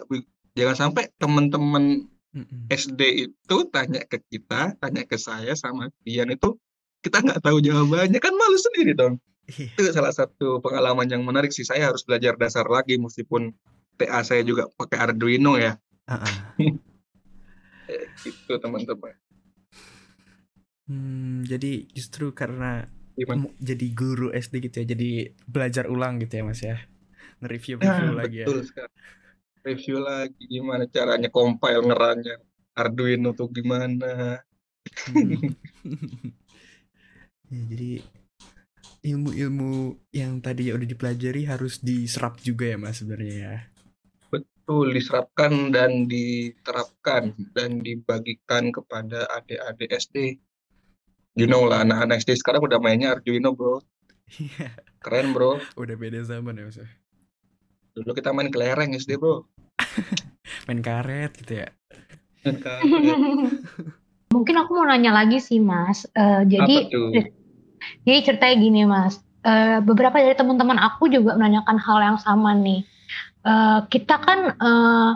Jangan 0.56 0.88
sampai 0.88 1.12
teman-teman 1.20 2.08
SD 2.68 3.00
itu 3.26 3.56
tanya 3.72 4.04
ke 4.04 4.20
kita, 4.28 4.76
tanya 4.76 5.02
ke 5.08 5.16
saya 5.16 5.56
sama 5.56 5.88
Pian 6.04 6.28
itu 6.28 6.54
kita 7.00 7.24
nggak 7.24 7.40
tahu 7.40 7.58
jawabannya 7.62 8.20
kan 8.20 8.34
malu 8.36 8.58
sendiri 8.58 8.92
dong. 8.92 9.16
Iya. 9.48 9.72
Itu 9.80 9.90
salah 9.96 10.12
satu 10.12 10.60
pengalaman 10.60 11.08
yang 11.08 11.24
menarik 11.24 11.48
sih. 11.50 11.64
Saya 11.64 11.88
harus 11.88 12.04
belajar 12.04 12.36
dasar 12.36 12.68
lagi 12.68 13.00
meskipun 13.00 13.56
TA 13.96 14.20
saya 14.20 14.44
juga 14.44 14.68
pakai 14.76 14.98
Arduino 15.00 15.56
ya. 15.56 15.80
Ah-ah. 16.04 16.52
Itu 18.28 18.52
teman-teman. 18.60 19.16
Hmm, 20.88 21.44
jadi 21.44 21.84
justru 21.92 22.32
karena 22.32 22.88
Gimana? 23.12 23.48
jadi 23.60 23.86
guru 23.92 24.32
SD 24.32 24.68
gitu 24.68 24.76
ya, 24.84 24.86
jadi 24.96 25.10
belajar 25.44 25.84
ulang 25.88 26.16
gitu 26.20 26.40
ya 26.40 26.44
Mas 26.44 26.60
ya, 26.64 26.76
nge-review-review 27.40 28.08
Nah, 28.08 28.16
lagi 28.16 28.36
ya. 28.40 28.46
betul 28.48 28.64
sekali. 28.64 28.92
Review 29.68 30.00
lagi 30.00 30.48
gimana 30.48 30.88
caranya 30.88 31.28
compile 31.28 31.84
ngeranya 31.84 32.40
Arduino 32.72 33.36
tuh 33.36 33.52
gimana. 33.52 34.40
Hmm. 35.10 35.52
ya, 37.52 37.60
jadi 37.68 37.92
ilmu-ilmu 39.04 39.98
yang 40.10 40.40
tadi 40.40 40.72
udah 40.72 40.88
dipelajari 40.88 41.44
harus 41.44 41.84
diserap 41.84 42.40
juga 42.40 42.72
ya 42.72 42.78
Mas 42.80 43.02
sebenarnya 43.02 43.36
ya. 43.36 43.56
Betul, 44.32 44.96
diserapkan 44.96 45.68
dan 45.68 46.08
diterapkan 46.08 47.36
dan 47.52 47.84
dibagikan 47.84 48.72
kepada 48.72 49.28
adik-adik 49.36 49.90
SD. 49.92 50.16
You 51.38 51.46
know 51.46 51.68
lah, 51.68 51.86
anak-anak 51.86 52.24
SD 52.24 52.40
sekarang 52.40 52.64
udah 52.64 52.80
mainnya 52.82 53.14
Arduino, 53.14 53.54
bro. 53.54 53.84
Iya, 54.28 54.76
Keren, 55.00 55.32
bro. 55.32 55.56
udah 55.78 55.96
beda 55.96 56.20
zaman 56.26 56.58
ya 56.60 56.68
Mas. 56.68 56.80
Dulu 57.96 58.10
kita 58.16 58.34
main 58.34 58.50
kelereng 58.52 58.92
SD, 58.96 59.16
bro. 59.16 59.46
Main 60.66 60.80
karet 60.80 61.32
gitu 61.44 61.64
ya. 61.64 61.68
Main 62.44 62.58
karet. 62.60 62.84
Mungkin 64.34 64.54
aku 64.60 64.70
mau 64.76 64.84
nanya 64.88 65.12
lagi 65.12 65.40
sih 65.40 65.60
mas. 65.60 66.04
Eh, 66.12 66.42
jadi 66.44 66.88
Apa 66.88 66.92
tuh? 66.92 67.10
Jadi 68.04 68.18
ceritanya 68.26 68.56
gini 68.60 68.82
mas, 68.84 69.20
Eh, 69.38 69.78
beberapa 69.80 70.18
dari 70.18 70.34
teman-teman 70.34 70.76
aku 70.82 71.06
juga 71.08 71.38
menanyakan 71.38 71.78
hal 71.78 71.98
yang 72.02 72.18
sama 72.18 72.52
nih. 72.58 72.82
Eh, 73.46 73.80
kita 73.86 74.18
kan 74.18 74.38
eh, 74.58 75.10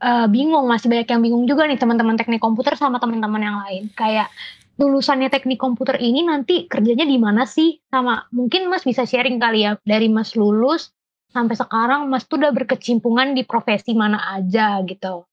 eh, 0.00 0.26
bingung, 0.30 0.70
masih 0.70 0.86
banyak 0.88 1.08
yang 1.10 1.22
bingung 1.22 1.44
juga 1.44 1.66
nih 1.66 1.76
teman-teman 1.76 2.14
teknik 2.14 2.38
komputer 2.40 2.78
sama 2.78 3.02
teman-teman 3.02 3.42
yang 3.42 3.58
lain. 3.58 3.90
Kayak 3.92 4.30
lulusannya 4.78 5.28
teknik 5.28 5.60
komputer 5.60 5.98
ini 5.98 6.24
nanti 6.24 6.70
kerjanya 6.70 7.04
di 7.04 7.18
mana 7.18 7.44
sih? 7.44 7.82
Sama 7.90 8.24
mungkin 8.32 8.70
mas 8.70 8.86
bisa 8.86 9.02
sharing 9.02 9.36
kali 9.42 9.66
ya 9.66 9.76
dari 9.82 10.08
mas 10.08 10.32
lulus 10.38 10.95
sampai 11.36 11.52
sekarang 11.52 12.08
mas 12.08 12.24
tuh 12.24 12.40
udah 12.40 12.48
berkecimpungan 12.56 13.36
di 13.36 13.44
profesi 13.44 13.92
mana 13.92 14.40
aja 14.40 14.80
gitu. 14.88 15.28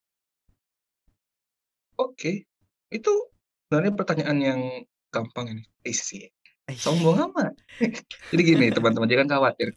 Oke. 1.96 2.44
Itu 2.92 3.32
sebenarnya 3.66 3.94
pertanyaan 3.96 4.38
yang 4.44 4.62
gampang 5.08 5.56
ini. 5.56 5.64
Isi. 5.88 6.28
Eh, 6.68 6.76
Sombong 6.76 7.32
amat. 7.32 7.56
Jadi 8.32 8.42
gini, 8.44 8.68
teman-teman, 8.76 9.08
jangan 9.08 9.40
khawatir. 9.40 9.72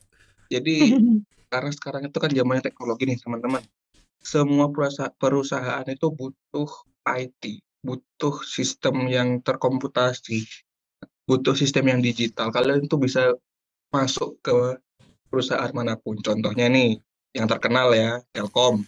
Jadi 0.50 0.98
karena 1.52 1.70
sekarang 1.70 2.02
itu 2.10 2.18
kan 2.18 2.30
zamannya 2.34 2.64
teknologi 2.66 3.06
nih 3.06 3.18
teman-teman. 3.22 3.62
Semua 4.18 4.66
perusahaan, 4.74 5.14
perusahaan 5.14 5.86
itu 5.86 6.10
butuh 6.10 6.70
IT, 7.06 7.62
butuh 7.86 8.42
sistem 8.42 9.06
yang 9.06 9.38
terkomputasi, 9.38 10.42
butuh 11.30 11.54
sistem 11.54 11.94
yang 11.94 12.00
digital. 12.02 12.50
Kalian 12.50 12.90
itu 12.90 12.98
bisa 12.98 13.34
masuk 13.94 14.42
ke 14.42 14.82
perusahaan 15.36 15.68
mana 15.76 16.00
pun. 16.00 16.16
Contohnya 16.24 16.72
nih, 16.72 16.96
yang 17.36 17.44
terkenal 17.44 17.92
ya, 17.92 18.24
Telkom. 18.32 18.80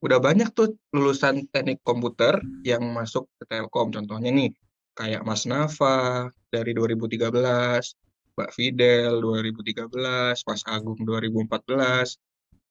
Udah 0.00 0.16
banyak 0.16 0.48
tuh 0.56 0.80
lulusan 0.96 1.44
teknik 1.52 1.84
komputer 1.84 2.40
yang 2.64 2.80
masuk 2.96 3.28
ke 3.36 3.44
Telkom. 3.52 3.92
Contohnya 3.92 4.32
nih, 4.32 4.48
kayak 4.96 5.28
Mas 5.28 5.44
Nafa 5.44 6.32
dari 6.48 6.72
2013, 6.72 7.92
Mbak 8.32 8.50
Fidel 8.56 9.20
2013, 9.20 10.40
Mas 10.48 10.64
Agung 10.64 10.96
2014, 11.04 12.16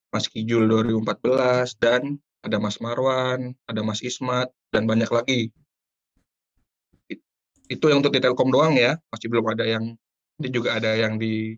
Mas 0.09 0.25
Kijul 0.25 0.65
2014, 0.65 1.77
dan 1.77 2.17
ada 2.41 2.57
Mas 2.57 2.81
Marwan, 2.81 3.53
ada 3.69 3.85
Mas 3.85 4.01
Ismat, 4.01 4.49
dan 4.73 4.89
banyak 4.89 5.13
lagi. 5.13 5.53
It- 7.05 7.21
Itu 7.69 7.93
yang 7.93 8.01
untuk 8.01 8.17
di 8.17 8.19
Telkom 8.19 8.49
doang 8.49 8.73
ya, 8.73 8.97
masih 9.13 9.29
belum 9.29 9.45
ada 9.53 9.69
yang, 9.69 9.93
ini 10.41 10.49
juga 10.49 10.81
ada 10.81 10.97
yang 10.97 11.21
di 11.21 11.55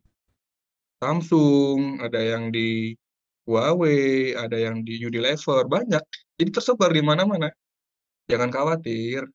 Samsung, 1.04 2.00
ada 2.00 2.20
yang 2.24 2.50
di 2.50 2.96
Huawei, 3.44 4.32
ada 4.40 4.56
yang 4.56 4.88
di 4.88 4.96
Unilever, 5.04 5.68
banyak. 5.68 6.00
Jadi 6.40 6.50
tersebar 6.50 6.96
di 6.96 7.04
mana-mana. 7.04 7.52
Jangan 8.32 8.50
khawatir. 8.50 9.28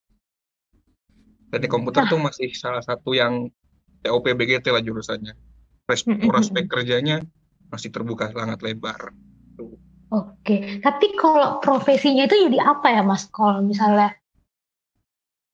Teknik 1.52 1.68
komputer 1.68 2.08
Nah. 2.08 2.10
tuh 2.12 2.20
masih 2.20 2.48
salah 2.56 2.80
satu 2.80 3.12
yang 3.12 3.52
TOP 4.00 4.32
BGT 4.32 4.72
lah 4.72 4.80
jurusannya. 4.80 5.37
Prospek 6.28 6.68
kerjanya 6.68 7.25
masih 7.68 7.92
terbuka 7.92 8.32
sangat 8.32 8.60
lebar. 8.64 9.12
Oke, 10.08 10.80
tapi 10.80 11.12
kalau 11.20 11.60
profesinya 11.60 12.25
itu 12.25 12.48
jadi 12.48 12.64
apa 12.64 12.96
ya 12.96 13.04
Mas? 13.04 13.28
Kalau 13.28 13.60
misalnya 13.60 14.16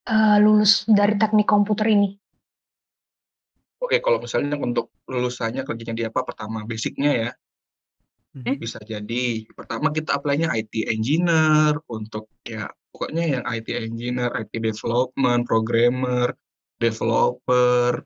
eh, 0.06 0.36
lulus 0.38 0.86
dari 0.86 1.18
teknik 1.18 1.46
komputer 1.46 1.90
ini? 1.90 2.14
Oke, 3.84 4.00
kalau 4.00 4.16
misalnya 4.16 4.56
untuk 4.56 4.88
lulusannya 5.04 5.60
kerjanya 5.68 5.92
di 5.92 6.04
apa? 6.08 6.24
Pertama, 6.24 6.64
basicnya 6.64 7.12
ya. 7.12 7.30
Mhm. 8.34 8.56
Bisa 8.56 8.80
jadi. 8.80 9.44
Pertama 9.52 9.92
kita 9.92 10.16
apply-nya 10.16 10.48
IT 10.56 10.88
engineer 10.88 11.76
untuk 11.92 12.32
ya 12.42 12.72
pokoknya 12.90 13.38
yang 13.38 13.44
IT 13.44 13.68
engineer, 13.70 14.32
IT 14.40 14.56
development, 14.58 15.44
programmer, 15.44 16.32
developer, 16.80 18.02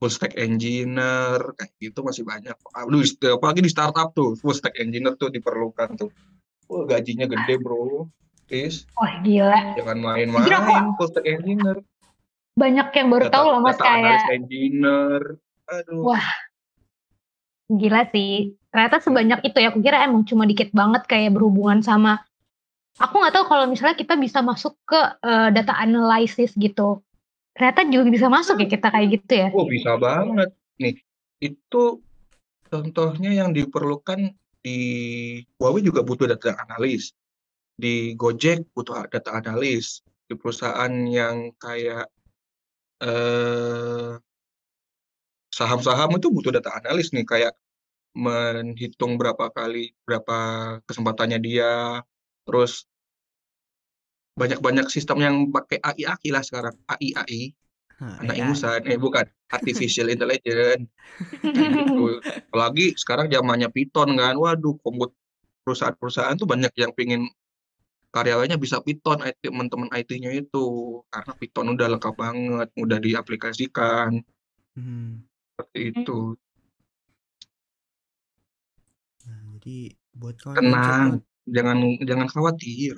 full 0.00 0.10
stack 0.10 0.34
engineer, 0.40 1.38
kayak 1.54 1.72
gitu 1.76 2.00
masih 2.00 2.24
banyak. 2.24 2.56
Aduh, 2.72 3.04
apalagi 3.36 3.60
di 3.60 3.70
startup 3.70 4.16
tuh, 4.16 4.34
full 4.40 4.56
stack 4.56 4.74
engineer 4.80 5.14
tuh 5.20 5.28
diperlukan 5.28 6.00
tuh. 6.00 6.10
Wah, 6.72 6.88
gajinya 6.88 7.28
gede, 7.28 7.60
Bro. 7.60 8.08
Please, 8.50 8.82
Wah 8.98 9.22
gila, 9.22 9.78
jangan 9.78 9.98
main-main 10.02 10.98
full 10.98 11.06
stack 11.06 11.22
engineer. 11.22 11.78
Banyak 12.60 12.88
yang 12.92 13.08
baru 13.08 13.26
Data, 13.26 13.34
tahu 13.40 13.46
loh 13.48 13.60
Mas 13.64 13.80
kayak 13.80 14.28
engineer. 14.28 15.22
Aduh. 15.72 16.12
Wah. 16.12 16.28
gila 17.70 18.02
sih. 18.10 18.58
Ternyata 18.74 18.98
sebanyak 18.98 19.40
itu 19.46 19.56
ya. 19.62 19.70
Aku 19.70 19.80
kira 19.80 20.02
emang 20.04 20.26
cuma 20.26 20.44
dikit 20.44 20.74
banget 20.74 21.06
kayak 21.06 21.32
berhubungan 21.32 21.80
sama. 21.80 22.20
Aku 22.98 23.22
nggak 23.22 23.32
tahu 23.32 23.46
kalau 23.46 23.64
misalnya 23.70 23.96
kita 23.96 24.18
bisa 24.18 24.42
masuk 24.42 24.74
ke 24.84 25.00
eh, 25.22 25.48
data 25.54 25.78
analysis 25.78 26.52
gitu. 26.58 27.00
Ternyata 27.54 27.86
juga 27.86 28.10
bisa 28.10 28.26
masuk 28.26 28.58
ya 28.62 28.68
kita 28.68 28.88
kayak 28.90 29.08
gitu 29.22 29.32
ya. 29.32 29.48
Oh, 29.54 29.66
bisa 29.66 29.94
banget. 29.96 30.50
Nih, 30.82 30.98
itu 31.38 32.02
contohnya 32.66 33.30
yang 33.30 33.54
diperlukan 33.54 34.34
di 34.60 34.78
Huawei 35.58 35.86
juga 35.86 36.02
butuh 36.02 36.30
data 36.30 36.58
analis. 36.66 37.14
Di 37.78 38.18
Gojek 38.18 38.70
butuh 38.74 39.06
data 39.08 39.30
analis. 39.38 40.02
Di 40.26 40.34
perusahaan 40.38 40.90
yang 41.06 41.54
kayak 41.58 42.06
eh, 43.00 44.20
saham-saham 45.58 46.10
itu 46.18 46.28
butuh 46.34 46.52
data 46.56 46.70
analis 46.78 47.10
nih, 47.14 47.24
kayak 47.26 47.52
menghitung 48.24 49.12
berapa 49.20 49.46
kali, 49.58 49.94
berapa 50.06 50.36
kesempatannya 50.88 51.38
dia, 51.42 52.02
terus 52.46 52.72
banyak-banyak 54.40 54.86
sistem 54.88 55.18
yang 55.26 55.36
pakai 55.52 55.78
AI 55.84 56.04
AI 56.08 56.28
lah 56.34 56.42
sekarang, 56.48 56.74
AI 56.88 57.10
AI, 57.20 57.42
Hah, 58.00 58.24
anak 58.24 58.34
AI. 58.36 58.40
ingusan, 58.40 58.80
eh 58.88 58.98
bukan, 58.98 59.26
artificial 59.52 60.08
intelligence. 60.14 60.88
Gitu. 61.76 62.04
Apalagi 62.50 62.86
sekarang 62.96 63.26
zamannya 63.32 63.68
Python 63.74 64.16
kan. 64.20 64.34
Waduh, 64.38 64.74
komut 64.82 65.10
perusahaan-perusahaan 65.64 66.36
tuh 66.40 66.48
banyak 66.48 66.72
yang 66.78 66.92
pingin 66.96 67.28
karyawannya 68.14 68.56
bisa 68.64 68.78
Python, 68.86 69.18
IT, 69.28 69.42
teman-teman 69.50 69.90
IT-nya 70.00 70.30
itu. 70.42 70.58
Karena 71.12 71.32
Python 71.40 71.66
udah 71.74 71.86
lengkap 71.92 72.14
banget, 72.24 72.68
mudah 72.80 72.98
diaplikasikan, 73.06 74.10
Hmm. 74.76 75.22
seperti 75.54 75.80
itu. 75.94 76.18
Nah, 79.26 79.40
jadi 79.56 79.76
buat 80.20 80.36
kawan-kawan 80.42 80.80
Tenang, 80.80 81.08
cepot, 81.08 81.20
jangan 81.54 81.76
jangan 82.08 82.28
khawatir. 82.32 82.94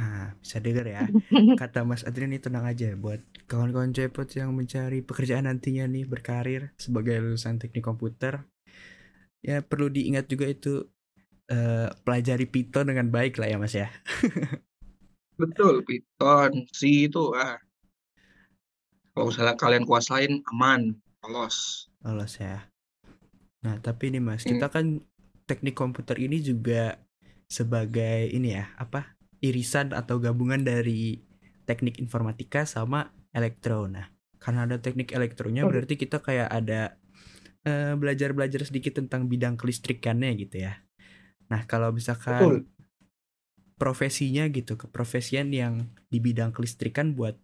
ah 0.00 0.26
bisa 0.42 0.56
dengar 0.66 0.86
ya. 0.96 1.04
Kata 1.58 1.78
Mas 1.88 2.02
Adrian 2.08 2.30
ini 2.32 2.40
tenang 2.46 2.64
aja 2.72 2.88
buat 3.04 3.20
kawan-kawan 3.50 3.92
cepot 3.96 4.28
yang 4.40 4.50
mencari 4.58 4.98
pekerjaan 5.08 5.44
nantinya 5.48 5.84
nih 5.94 6.04
berkarir 6.12 6.62
sebagai 6.84 7.16
lulusan 7.24 7.54
teknik 7.60 7.84
komputer. 7.88 8.34
Ya 9.48 9.62
perlu 9.62 9.86
diingat 9.96 10.26
juga 10.32 10.46
itu 10.50 10.72
eh, 11.48 11.88
pelajari 12.04 12.46
Python 12.48 12.88
dengan 12.92 13.08
baik 13.12 13.40
lah 13.40 13.48
ya 13.52 13.56
Mas 13.60 13.74
ya. 13.76 13.88
Betul, 15.40 15.74
Python, 15.86 16.52
C 16.76 17.08
itu 17.08 17.32
ah 17.34 17.56
kalau 19.12 19.34
misalnya 19.34 19.54
kalian 19.58 19.84
kuasain 19.88 20.32
aman, 20.54 20.94
lolos. 21.26 21.90
Lolos 22.06 22.38
ya. 22.38 22.70
Nah, 23.66 23.82
tapi 23.82 24.14
ini 24.14 24.22
Mas, 24.22 24.46
Hmm. 24.46 24.54
kita 24.54 24.70
kan 24.70 25.02
teknik 25.50 25.74
komputer 25.74 26.16
ini 26.22 26.38
juga 26.38 27.02
sebagai 27.50 28.30
ini 28.30 28.54
ya, 28.54 28.70
apa? 28.78 29.18
irisan 29.38 29.94
atau 29.94 30.18
gabungan 30.18 30.66
dari 30.66 31.22
teknik 31.62 32.02
informatika 32.02 32.66
sama 32.66 33.14
elektro. 33.30 33.86
Nah, 33.86 34.10
karena 34.42 34.66
ada 34.66 34.82
teknik 34.82 35.14
elektronya 35.14 35.62
berarti 35.62 35.94
kita 35.94 36.18
kayak 36.18 36.50
ada 36.50 36.98
eh, 37.62 37.94
belajar-belajar 37.94 38.66
sedikit 38.66 38.98
tentang 38.98 39.30
bidang 39.30 39.54
kelistrikannya 39.54 40.34
gitu 40.42 40.66
ya. 40.66 40.82
Nah, 41.48 41.64
kalau 41.64 41.88
Betul. 41.90 41.98
misalkan 41.98 42.68
profesinya 43.78 44.44
gitu, 44.50 44.74
keprofesian 44.74 45.48
yang 45.54 45.88
di 46.10 46.18
bidang 46.18 46.52
kelistrikan 46.52 47.14
buat 47.14 47.38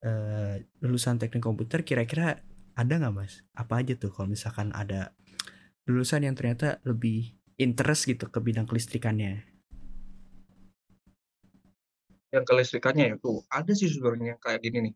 eh, 0.00 0.64
lulusan 0.80 1.20
teknik 1.20 1.44
komputer 1.44 1.84
kira-kira 1.84 2.40
ada 2.78 2.94
nggak 2.96 3.12
mas? 3.12 3.44
Apa 3.52 3.84
aja 3.84 3.92
tuh 3.98 4.08
kalau 4.08 4.32
misalkan 4.32 4.72
ada 4.72 5.12
lulusan 5.84 6.24
yang 6.24 6.32
ternyata 6.38 6.80
lebih 6.86 7.36
interest 7.60 8.08
gitu 8.08 8.30
ke 8.32 8.38
bidang 8.40 8.64
kelistrikannya? 8.64 9.44
Yang 12.30 12.44
kelistrikannya 12.46 13.04
ya 13.12 13.16
tuh 13.18 13.42
ada 13.50 13.74
sih 13.74 13.90
sebenarnya 13.90 14.38
kayak 14.40 14.64
gini 14.64 14.78
nih. 14.88 14.94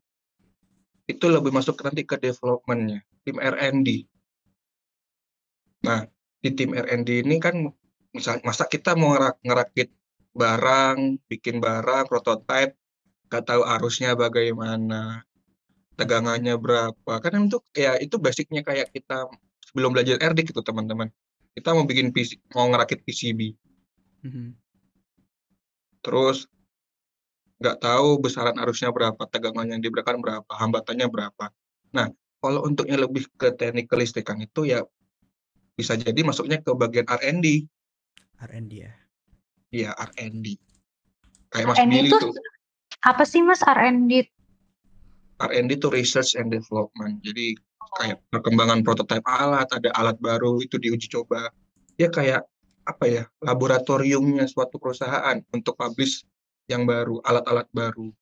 Itu 1.04 1.28
lebih 1.28 1.52
masuk 1.52 1.76
nanti 1.84 2.08
ke 2.08 2.16
developmentnya, 2.16 3.04
tim 3.26 3.36
R&D. 3.36 4.08
Nah, 5.84 6.08
di 6.40 6.50
tim 6.56 6.72
R&D 6.72 7.28
ini 7.28 7.36
kan 7.36 7.68
misal 8.14 8.38
masa 8.46 8.64
kita 8.70 8.94
mau 8.94 9.18
ngerak- 9.18 9.42
ngerakit 9.42 9.90
barang, 10.34 11.18
bikin 11.26 11.58
barang, 11.58 12.06
prototype, 12.06 12.78
nggak 13.26 13.44
tahu 13.44 13.62
arusnya 13.66 14.14
bagaimana, 14.14 15.26
tegangannya 15.98 16.54
berapa. 16.54 17.12
Kan 17.18 17.50
itu 17.50 17.58
ya 17.74 17.98
itu 17.98 18.14
basicnya 18.22 18.62
kayak 18.62 18.94
kita 18.94 19.26
sebelum 19.66 19.90
belajar 19.90 20.18
RD 20.22 20.54
gitu 20.54 20.62
teman-teman. 20.62 21.10
Kita 21.54 21.74
mau 21.74 21.86
bikin 21.86 22.10
PC, 22.14 22.38
mau 22.54 22.66
ngerakit 22.70 23.02
PCB, 23.06 23.54
Mhm. 24.26 24.58
terus 26.02 26.50
nggak 27.62 27.78
tahu 27.78 28.18
besaran 28.18 28.58
arusnya 28.58 28.90
berapa, 28.90 29.22
tegangan 29.30 29.66
yang 29.70 29.78
diberikan 29.78 30.18
berapa, 30.18 30.50
hambatannya 30.50 31.06
berapa. 31.06 31.54
Nah, 31.94 32.10
kalau 32.42 32.66
untuk 32.66 32.90
yang 32.90 33.06
lebih 33.06 33.30
ke 33.38 33.54
teknik 33.54 33.86
kelistrikan 33.86 34.36
itu 34.42 34.66
ya 34.66 34.82
bisa 35.78 35.94
jadi 35.94 36.20
masuknya 36.26 36.58
ke 36.62 36.70
bagian 36.74 37.06
R&D. 37.06 37.70
R&D 38.50 38.72
ya. 38.84 38.92
Iya, 39.74 39.90
R&D. 40.14 40.54
Kayak 41.50 41.66
Mas 41.70 41.78
R&D 41.82 41.90
Billy 41.90 42.10
itu 42.10 42.16
tuh. 42.18 42.30
apa 43.04 43.22
sih 43.26 43.40
Mas 43.42 43.62
R&D? 43.62 44.12
R&D 45.42 45.70
itu 45.74 45.88
research 45.90 46.38
and 46.38 46.54
development. 46.54 47.18
Jadi 47.26 47.58
kayak 48.00 48.22
perkembangan 48.30 48.80
prototipe 48.86 49.26
alat, 49.26 49.68
ada 49.74 49.90
alat 49.98 50.16
baru 50.22 50.62
itu 50.62 50.78
diuji 50.78 51.10
coba. 51.10 51.50
Ya 51.98 52.10
kayak 52.10 52.46
apa 52.84 53.04
ya, 53.08 53.24
laboratoriumnya 53.40 54.44
suatu 54.46 54.76
perusahaan 54.76 55.40
untuk 55.50 55.74
publish 55.74 56.22
yang 56.68 56.84
baru, 56.84 57.20
alat-alat 57.24 57.68
baru. 57.72 58.12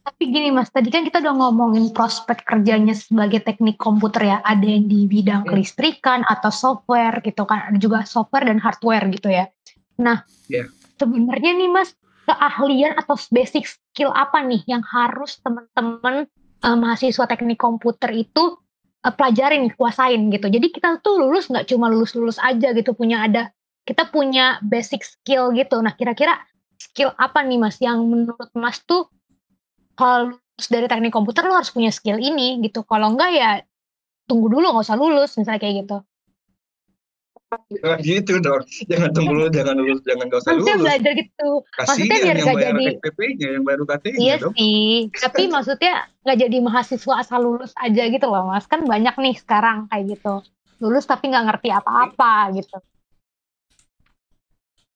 Tapi 0.00 0.32
gini 0.32 0.48
Mas, 0.48 0.72
tadi 0.72 0.88
kan 0.88 1.04
kita 1.04 1.20
udah 1.20 1.34
ngomongin 1.36 1.92
prospek 1.92 2.48
kerjanya 2.48 2.96
sebagai 2.96 3.44
teknik 3.44 3.76
komputer 3.76 4.32
ya. 4.32 4.38
Ada 4.40 4.64
yang 4.64 4.88
di 4.88 5.04
bidang 5.04 5.44
Hmm. 5.44 5.50
kelistrikan 5.52 6.24
atau 6.24 6.48
software 6.48 7.20
gitu 7.20 7.44
kan. 7.44 7.68
Ada 7.68 7.78
juga 7.78 7.98
software 8.08 8.48
dan 8.48 8.58
hardware 8.64 9.06
gitu 9.12 9.28
ya. 9.28 9.52
Nah, 10.00 10.24
Iya. 10.48 10.72
sebenarnya 10.96 11.52
nih 11.52 11.68
Mas, 11.68 11.92
keahlian 12.24 12.96
atau 12.96 13.16
basic 13.28 13.68
skill 13.68 14.08
apa 14.16 14.40
nih 14.40 14.64
yang 14.64 14.80
harus 14.84 15.36
teman-teman 15.44 16.24
eh, 16.60 16.76
mahasiswa 16.76 17.24
teknik 17.24 17.60
komputer 17.60 18.12
itu 18.12 18.56
eh, 19.04 19.12
pelajarin, 19.12 19.68
kuasain 19.76 20.32
gitu. 20.32 20.48
Jadi 20.48 20.72
kita 20.72 21.00
tuh 21.04 21.20
lulus 21.20 21.48
nggak 21.52 21.68
cuma 21.68 21.92
lulus-lulus 21.92 22.40
aja 22.40 22.72
gitu, 22.72 22.96
punya 22.96 23.24
ada 23.24 23.52
kita 23.84 24.08
punya 24.08 24.60
basic 24.64 25.04
skill 25.04 25.52
gitu. 25.56 25.80
Nah, 25.80 25.96
kira-kira 25.96 26.36
skill 26.76 27.12
apa 27.16 27.40
nih 27.44 27.58
Mas 27.60 27.76
yang 27.80 28.00
menurut 28.04 28.48
Mas 28.56 28.80
tuh 28.84 29.08
kalau 30.00 30.32
lulus 30.32 30.66
dari 30.72 30.88
teknik 30.88 31.12
komputer 31.12 31.44
lo 31.44 31.60
harus 31.60 31.68
punya 31.68 31.92
skill 31.92 32.16
ini 32.16 32.56
gitu. 32.64 32.80
Kalau 32.88 33.12
enggak 33.12 33.30
ya 33.36 33.50
tunggu 34.24 34.48
dulu 34.48 34.72
nggak 34.72 34.86
usah 34.88 34.96
lulus 34.96 35.36
misalnya 35.36 35.60
kayak 35.60 35.84
gitu. 35.84 35.98
Jangan 37.50 37.98
gitu 38.06 38.38
dong. 38.38 38.62
Jangan 38.86 39.10
tunggu 39.10 39.32
dulu, 39.34 39.48
jangan 39.50 39.74
lulus, 39.74 40.00
jangan 40.06 40.30
gak 40.30 40.38
usah 40.38 40.50
Maksudnya 40.54 40.70
lulus. 40.78 40.86
belajar 40.86 41.12
gitu. 41.18 41.48
Maksudnya 41.66 42.18
biar 42.22 42.36
yang 42.38 42.46
gak 42.46 42.62
jadi 42.62 42.84
SPP-nya, 42.94 43.48
yang 43.58 43.64
baru 43.66 43.82
KT-nya 43.90 44.18
Iya 44.22 44.34
dong. 44.38 44.52
sih, 44.54 44.86
tapi 45.18 45.42
maksudnya 45.54 45.94
nggak 46.22 46.38
jadi 46.46 46.56
mahasiswa 46.62 47.14
asal 47.18 47.40
lulus 47.42 47.74
aja 47.74 48.02
gitu 48.06 48.26
loh 48.30 48.46
mas. 48.46 48.70
Kan 48.70 48.86
banyak 48.86 49.14
nih 49.18 49.34
sekarang 49.34 49.90
kayak 49.90 50.14
gitu. 50.14 50.34
lulus 50.80 51.04
tapi 51.04 51.28
nggak 51.28 51.44
ngerti 51.44 51.68
apa-apa 51.76 52.56
gitu. 52.56 52.78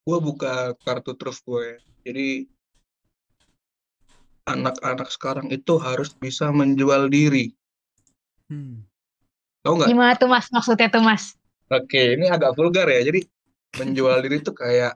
Gue 0.09 0.19
buka 0.23 0.73
kartu 0.81 1.13
truf 1.13 1.45
gue. 1.45 1.77
Jadi 2.07 2.49
anak-anak 4.45 5.09
sekarang 5.09 5.49
itu 5.49 5.81
harus 5.81 6.13
bisa 6.13 6.53
menjual 6.53 7.09
diri. 7.09 7.53
Hmm. 8.49 8.85
Tahu 9.65 9.75
nggak? 9.81 9.89
Gimana 9.89 10.13
tuh 10.21 10.29
mas 10.29 10.47
maksudnya 10.53 10.89
tuh 10.93 11.01
mas? 11.01 11.33
Oke, 11.73 12.21
ini 12.21 12.29
agak 12.29 12.53
vulgar 12.53 12.85
ya. 12.93 13.01
Jadi 13.01 13.25
menjual 13.81 14.21
diri 14.21 14.45
itu 14.45 14.53
kayak 14.53 14.95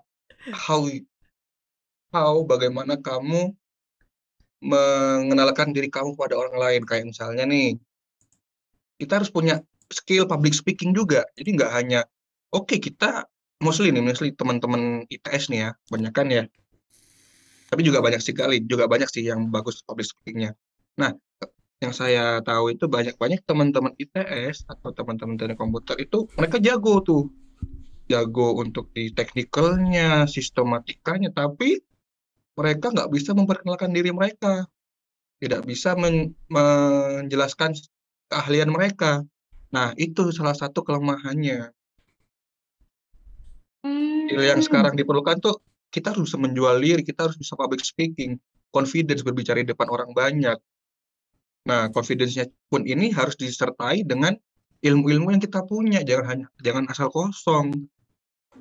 how 0.52 0.84
how 2.12 2.36
bagaimana 2.44 3.00
kamu 3.00 3.56
mengenalkan 4.60 5.72
diri 5.72 5.88
kamu 5.88 6.12
pada 6.12 6.36
orang 6.36 6.56
lain. 6.60 6.82
Kayak 6.84 7.08
misalnya 7.08 7.48
nih, 7.48 7.80
kita 9.00 9.22
harus 9.22 9.32
punya 9.32 9.64
skill 9.88 10.28
public 10.28 10.52
speaking 10.52 10.92
juga. 10.92 11.24
Jadi 11.40 11.56
nggak 11.56 11.72
hanya 11.72 12.04
oke 12.52 12.76
kita 12.76 13.24
mostly 13.64 13.88
nih, 13.88 14.04
mostly 14.04 14.36
teman-teman 14.36 15.08
ITS 15.08 15.48
nih 15.48 15.60
ya, 15.64 15.70
banyak 15.88 16.12
kan 16.12 16.28
ya. 16.28 16.44
Tapi 17.68 17.80
juga 17.84 18.00
banyak 18.00 18.20
sekali, 18.24 18.64
juga 18.64 18.88
banyak 18.88 19.08
sih 19.12 19.28
yang 19.28 19.52
bagus 19.52 19.84
public 19.84 20.08
speakingnya. 20.08 20.56
Nah, 20.96 21.12
yang 21.78 21.92
saya 21.94 22.40
tahu 22.42 22.74
itu 22.74 22.88
banyak-banyak 22.90 23.44
teman-teman 23.44 23.94
ITS 24.00 24.66
atau 24.66 24.90
teman-teman 24.90 25.38
teknik 25.38 25.60
komputer 25.60 25.94
itu 26.02 26.26
mereka 26.34 26.58
jago 26.58 27.04
tuh, 27.04 27.30
jago 28.10 28.58
untuk 28.58 28.90
di 28.96 29.12
teknikalnya, 29.14 30.26
sistematikanya, 30.26 31.30
tapi 31.30 31.78
mereka 32.58 32.90
nggak 32.90 33.12
bisa 33.14 33.36
memperkenalkan 33.36 33.94
diri 33.94 34.10
mereka, 34.10 34.66
tidak 35.38 35.62
bisa 35.68 35.94
men 35.94 36.34
menjelaskan 36.50 37.76
keahlian 38.32 38.72
mereka. 38.72 39.22
Nah, 39.70 39.92
itu 40.00 40.32
salah 40.34 40.56
satu 40.56 40.82
kelemahannya. 40.82 41.70
Skill 44.28 44.44
yang 44.44 44.60
Hmm. 44.60 44.68
sekarang 44.68 44.94
diperlukan 44.98 45.40
tuh 45.40 45.56
kita 45.88 46.12
harus 46.12 46.28
bisa 46.30 46.38
menjual 46.40 46.76
diri, 46.80 47.02
kita 47.04 47.28
harus 47.28 47.36
bisa 47.36 47.56
public 47.56 47.80
speaking, 47.84 48.36
confidence 48.72 49.24
berbicara 49.24 49.64
di 49.64 49.68
depan 49.72 49.88
orang 49.88 50.12
banyak. 50.12 50.58
Nah, 51.68 51.92
confidence-nya 51.92 52.48
pun 52.72 52.84
ini 52.88 53.12
harus 53.12 53.36
disertai 53.36 54.04
dengan 54.04 54.32
ilmu-ilmu 54.80 55.34
yang 55.34 55.42
kita 55.42 55.64
punya, 55.68 56.00
jangan 56.00 56.26
hanya 56.28 56.46
jangan 56.64 56.84
asal 56.88 57.08
kosong. 57.12 57.88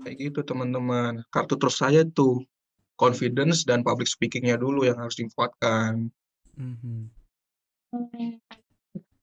Kayak 0.03 0.15
gitu 0.31 0.39
teman-teman. 0.43 1.23
Kartu 1.31 1.55
truf 1.55 1.73
saya 1.73 2.03
tuh 2.03 2.43
confidence 2.97 3.63
dan 3.63 3.85
public 3.85 4.09
speaking-nya 4.09 4.57
dulu 4.57 4.83
yang 4.83 4.97
harus 4.99 5.15
dikuatkan. 5.15 6.09
Mhm. 6.57 7.09
Hmm. 7.87 8.31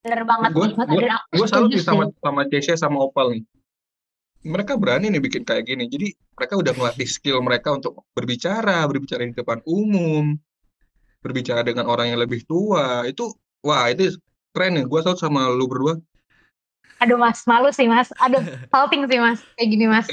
Bener 0.05 0.23
banget 0.29 0.51
Gue 0.53 0.69
nih 1.69 1.81
sama 1.81 2.09
sama 2.21 2.43
Cesha 2.49 2.75
sama 2.77 3.05
Opal 3.05 3.41
nih. 3.41 3.43
Mereka 4.45 4.77
berani 4.77 5.09
nih 5.09 5.25
bikin 5.25 5.43
kayak 5.49 5.65
gini. 5.65 5.89
Jadi 5.89 6.13
mereka 6.37 6.55
udah 6.61 6.73
melatih 6.77 7.09
skill 7.09 7.41
mereka 7.41 7.73
untuk 7.73 8.05
berbicara, 8.13 8.85
berbicara 8.85 9.25
di 9.25 9.33
depan 9.33 9.65
umum, 9.65 10.37
berbicara 11.25 11.65
dengan 11.65 11.89
orang 11.89 12.13
yang 12.13 12.21
lebih 12.21 12.45
tua. 12.45 13.09
Itu 13.09 13.33
wah 13.65 13.89
itu 13.89 14.13
keren 14.53 14.77
nih. 14.77 14.85
Gue 14.85 15.01
salut 15.01 15.17
sama 15.17 15.49
lu 15.49 15.65
berdua. 15.65 15.97
Aduh 17.01 17.17
mas, 17.17 17.49
malu 17.49 17.73
sih 17.73 17.89
mas. 17.89 18.13
Aduh, 18.21 18.45
salting 18.73 19.09
sih 19.09 19.17
mas. 19.17 19.41
Kayak 19.57 19.69
gini 19.73 19.87
mas. 19.89 20.07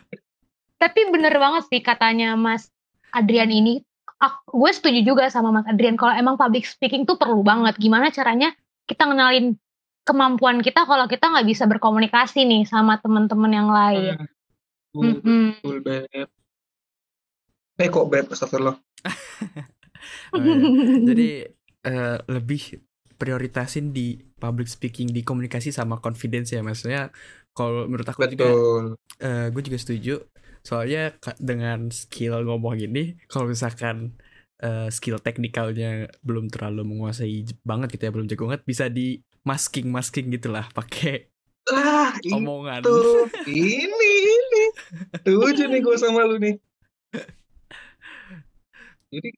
Tapi 0.82 1.00
bener 1.12 1.36
banget 1.36 1.68
sih 1.68 1.80
katanya 1.84 2.34
mas 2.34 2.72
Adrian 3.12 3.52
ini. 3.52 3.84
ak- 4.22 4.48
gue 4.48 4.70
setuju 4.72 5.00
juga 5.04 5.28
sama 5.28 5.52
mas 5.52 5.68
Adrian. 5.68 6.00
Kalau 6.00 6.16
emang 6.16 6.40
public 6.40 6.64
speaking 6.64 7.04
tuh 7.04 7.20
perlu 7.20 7.44
banget. 7.44 7.76
Gimana 7.76 8.08
caranya 8.08 8.56
kita 8.88 9.04
ngenalin 9.04 9.60
kemampuan 10.08 10.58
kita 10.66 10.80
kalau 10.90 11.06
kita 11.12 11.24
nggak 11.32 11.46
bisa 11.50 11.64
berkomunikasi 11.70 12.38
nih 12.50 12.62
sama 12.72 12.98
teman-teman 13.02 13.52
yang 13.58 13.70
lain. 13.78 14.14
Betul, 14.92 15.22
Mm-mm. 15.22 15.44
betul, 15.62 15.76
Beb. 15.84 16.28
Eh 17.82 17.88
kok 17.94 18.08
Beb, 18.12 18.26
astagfirullah. 18.32 18.76
Oh, 20.34 20.40
iya. 20.44 20.68
Jadi 21.08 21.22
eh, 21.86 22.16
lebih 22.34 22.60
prioritasin 23.20 23.84
di 23.96 24.00
public 24.42 24.68
speaking, 24.74 25.08
di 25.16 25.20
komunikasi 25.28 25.68
sama 25.78 25.94
confidence 26.04 26.48
ya 26.56 26.60
maksudnya. 26.68 27.00
Kalau 27.56 27.84
menurut 27.90 28.08
aku 28.12 28.22
juga, 28.32 28.46
Betul. 28.46 28.96
eh, 29.24 29.50
gue 29.52 29.62
juga 29.68 29.78
setuju. 29.84 30.10
Soalnya 30.68 30.98
dengan 31.50 31.78
skill 32.00 32.34
ngomong 32.48 32.76
ini, 32.84 33.00
kalau 33.30 33.46
misalkan 33.54 33.96
eh, 34.64 34.88
skill 34.96 35.18
teknikalnya 35.26 35.86
belum 36.26 36.46
terlalu 36.52 36.80
menguasai 36.90 37.34
banget 37.70 37.88
gitu 37.94 38.02
ya, 38.06 38.12
belum 38.14 38.26
jago 38.30 38.44
banget, 38.50 38.64
bisa 38.70 38.84
di 38.96 39.02
masking 39.42 39.90
masking 39.90 40.30
gitulah 40.30 40.66
pakai 40.72 41.28
Ah, 41.70 42.18
omongan. 42.34 42.82
itu. 42.82 42.98
Ini, 43.46 44.10
ini. 44.18 44.64
Setuju 45.22 45.70
nih 45.70 45.78
gue 45.78 45.94
sama 45.94 46.26
lu 46.26 46.34
nih. 46.42 46.58
Jadi 49.14 49.30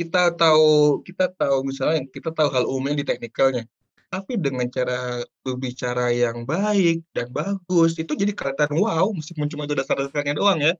kita 0.00 0.32
tahu 0.32 1.00
kita 1.04 1.28
tahu 1.36 1.68
misalnya 1.68 2.08
kita 2.08 2.32
tahu 2.32 2.48
hal 2.48 2.64
umumnya 2.64 3.04
di 3.04 3.04
teknikalnya. 3.04 3.68
Tapi 4.08 4.40
dengan 4.40 4.64
cara 4.72 5.20
berbicara 5.44 6.16
yang 6.16 6.48
baik 6.48 7.04
dan 7.12 7.28
bagus 7.28 7.98
itu 8.00 8.12
jadi 8.16 8.32
kelihatan 8.32 8.72
wow 8.80 9.12
meskipun 9.12 9.44
cuma 9.52 9.68
itu 9.68 9.76
dasar-dasarnya 9.76 10.32
doang 10.32 10.56
ya. 10.62 10.72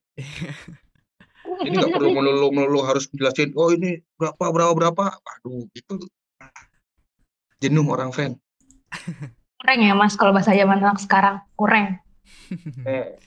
Jadi 1.45 1.77
nggak 1.77 1.93
perlu 1.93 2.11
melulu 2.17 2.49
melulu 2.57 2.81
harus 2.89 3.05
jelasin 3.13 3.53
oh 3.53 3.69
ini 3.69 4.01
berapa 4.17 4.49
berapa 4.49 4.73
berapa. 4.73 5.05
Aduh 5.13 5.69
itu 5.77 6.09
jenuh 7.61 7.85
orang 7.85 8.17
fan. 8.17 8.33
Kurang 9.57 9.79
ya 9.81 9.93
mas 9.97 10.15
kalau 10.15 10.31
bahasa 10.31 10.53
zaman 10.53 10.79
anak 10.79 11.01
sekarang. 11.01 11.43
Kurang. 11.55 11.99
Eh, 12.87 13.19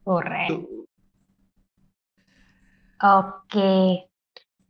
Kurang. 0.00 0.48
itu 0.48 0.84
Oke. 3.00 4.04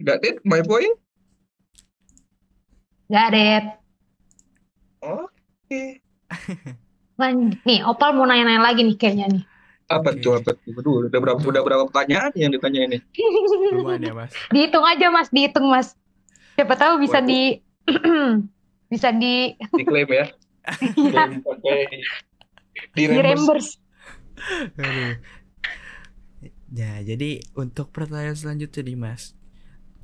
that 0.03 0.23
it 0.23 0.38
my 0.47 0.62
point. 0.62 0.95
Got 3.11 3.35
it. 3.35 3.64
Oke. 5.03 5.99
Lanjut 7.19 7.59
nih, 7.66 7.83
Opal 7.83 8.14
mau 8.14 8.23
nanya-nanya 8.25 8.62
lagi 8.62 8.87
nih 8.87 8.95
kayaknya 8.95 9.27
nih. 9.35 9.43
Apa 9.90 10.14
tuh 10.14 10.38
apa 10.38 10.55
tuh? 10.55 10.71
Aduh, 10.79 11.11
udah 11.11 11.19
berapa 11.19 11.43
udah 11.43 11.62
berapa 11.66 11.83
pertanyaan 11.90 12.31
yang 12.38 12.55
ditanya 12.55 12.81
ini? 12.87 12.99
Lumayan 13.75 14.07
ya 14.07 14.14
mas. 14.14 14.31
dihitung 14.55 14.87
aja 14.87 15.07
mas, 15.11 15.29
dihitung 15.35 15.66
mas. 15.66 15.99
Siapa 16.55 16.79
tahu 16.79 17.03
bisa 17.03 17.19
Waduh. 17.19 17.27
di 17.27 17.40
bisa 18.90 19.14
di 19.14 19.55
Diklaim 19.72 20.11
ya. 20.11 20.26
Klaim 20.92 21.40
pakai 21.40 21.79
di 22.96 23.03
di 23.07 23.16
reimburse. 23.22 23.79
Aduh. 24.76 25.14
Ya, 26.70 27.03
jadi 27.03 27.42
untuk 27.59 27.90
pertanyaan 27.90 28.38
selanjutnya 28.38 28.83
nih 28.87 28.98
Mas, 28.98 29.35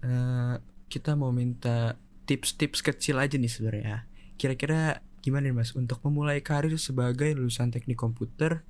Eh, 0.06 0.56
kita 0.86 1.18
mau 1.18 1.34
minta 1.34 1.98
tips-tips 2.30 2.84
kecil 2.84 3.18
aja 3.18 3.34
nih 3.34 3.50
sebenarnya. 3.50 4.06
Kira-kira 4.38 5.02
gimana 5.24 5.50
nih 5.50 5.56
Mas 5.56 5.74
untuk 5.74 5.98
memulai 6.06 6.38
karir 6.44 6.74
sebagai 6.78 7.34
lulusan 7.34 7.74
teknik 7.74 7.98
komputer? 7.98 8.62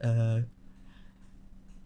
eh, 0.00 0.48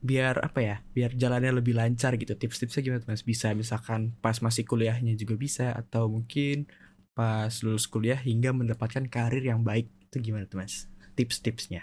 biar 0.05 0.39
apa 0.45 0.61
ya? 0.63 0.77
Biar 0.95 1.17
jalannya 1.17 1.59
lebih 1.59 1.75
lancar 1.75 2.15
gitu. 2.21 2.37
Tips-tipsnya 2.39 2.85
gimana 2.85 3.01
tuh, 3.03 3.11
Mas? 3.11 3.25
Bisa 3.27 3.51
misalkan 3.57 4.15
pas 4.23 4.39
masih 4.39 4.63
kuliahnya 4.63 5.19
juga 5.19 5.35
bisa 5.35 5.75
atau 5.75 6.07
mungkin 6.07 6.71
pas 7.15 7.51
lulus 7.63 7.87
kuliah 7.87 8.19
hingga 8.19 8.51
mendapatkan 8.51 9.07
karir 9.07 9.41
yang 9.47 9.63
baik. 9.63 9.87
Itu 10.11 10.19
gimana 10.19 10.51
tuh 10.51 10.61
Mas? 10.63 10.91
Tips-tipsnya. 11.15 11.83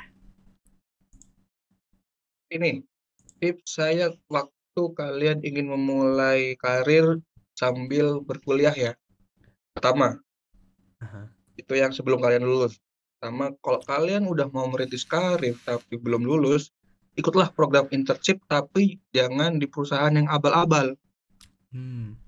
Ini 2.51 2.83
tips 3.39 3.79
saya 3.79 4.11
waktu 4.27 4.83
kalian 4.91 5.39
ingin 5.41 5.71
memulai 5.71 6.59
karir 6.59 7.23
sambil 7.55 8.19
berkuliah 8.19 8.75
ya. 8.75 8.91
Pertama, 9.71 10.19
Aha. 10.99 11.31
itu 11.55 11.73
yang 11.79 11.95
sebelum 11.95 12.19
kalian 12.19 12.43
lulus. 12.43 12.75
Pertama, 13.15 13.55
kalau 13.63 13.79
kalian 13.87 14.27
udah 14.27 14.51
mau 14.51 14.67
merintis 14.67 15.07
karir 15.07 15.55
tapi 15.63 15.95
belum 15.95 16.27
lulus, 16.27 16.75
ikutlah 17.15 17.55
program 17.55 17.87
internship 17.95 18.43
tapi 18.51 18.99
jangan 19.15 19.55
di 19.55 19.71
perusahaan 19.71 20.11
yang 20.11 20.27
abal-abal. 20.27 20.99
Hmm. 21.71 22.19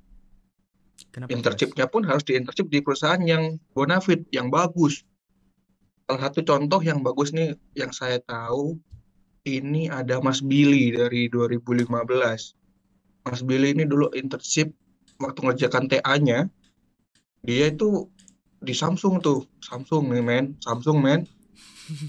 Kenapa? 1.13 1.29
Internshipnya 1.34 1.86
pun 1.89 2.06
harus 2.06 2.25
di 2.25 2.34
internship 2.38 2.69
di 2.69 2.82
perusahaan 2.82 3.21
yang 3.21 3.62
bonafit, 3.77 4.25
yang 4.34 4.49
bagus. 4.49 5.06
Salah 6.10 6.29
satu 6.29 6.41
contoh 6.41 6.82
yang 6.82 7.06
bagus 7.06 7.32
nih 7.32 7.53
yang 7.77 7.93
saya 7.93 8.17
tahu 8.21 8.77
ini 9.45 9.91
ada 9.91 10.23
Mas 10.23 10.39
Billy 10.41 10.95
dari 10.95 11.27
2015. 11.29 11.89
Mas 13.23 13.41
Billy 13.45 13.71
ini 13.75 13.86
dulu 13.88 14.12
internship 14.12 14.71
waktu 15.21 15.39
ngerjakan 15.43 15.88
TA-nya, 15.88 16.51
dia 17.43 17.65
itu 17.71 18.08
di 18.63 18.71
Samsung 18.71 19.19
tuh, 19.19 19.47
Samsung 19.60 20.12
nih 20.12 20.23
men, 20.23 20.45
Samsung 20.63 20.97
men, 20.99 21.21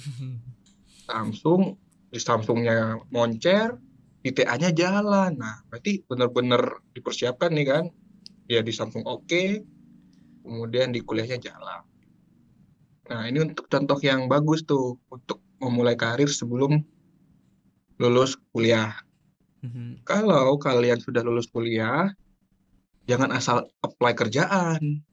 Samsung 1.10 1.74
di 2.10 2.18
Samsungnya 2.22 3.02
moncer, 3.10 3.74
di 4.22 4.30
TA-nya 4.30 4.70
jalan. 4.70 5.34
Nah, 5.34 5.66
berarti 5.66 6.06
benar-benar 6.06 6.82
dipersiapkan 6.94 7.50
nih 7.50 7.66
kan, 7.66 7.84
dia 8.44 8.60
di 8.60 8.72
Samsung 8.72 9.04
oke, 9.08 9.44
kemudian 10.44 10.92
di 10.92 11.00
kuliahnya 11.00 11.40
jalan. 11.40 11.82
Nah, 13.04 13.28
ini 13.28 13.44
untuk 13.44 13.68
contoh 13.68 14.00
yang 14.00 14.28
bagus 14.28 14.64
tuh 14.64 14.96
untuk 15.12 15.40
memulai 15.60 15.96
karir 15.96 16.28
sebelum 16.28 16.80
lulus 18.00 18.36
kuliah. 18.52 18.96
Mhm. 19.64 20.04
Kalau 20.04 20.56
kalian 20.60 21.00
sudah 21.00 21.24
lulus 21.24 21.48
kuliah, 21.48 22.12
jangan 23.08 23.32
asal 23.32 23.68
apply 23.80 24.12
kerjaan. 24.16 25.04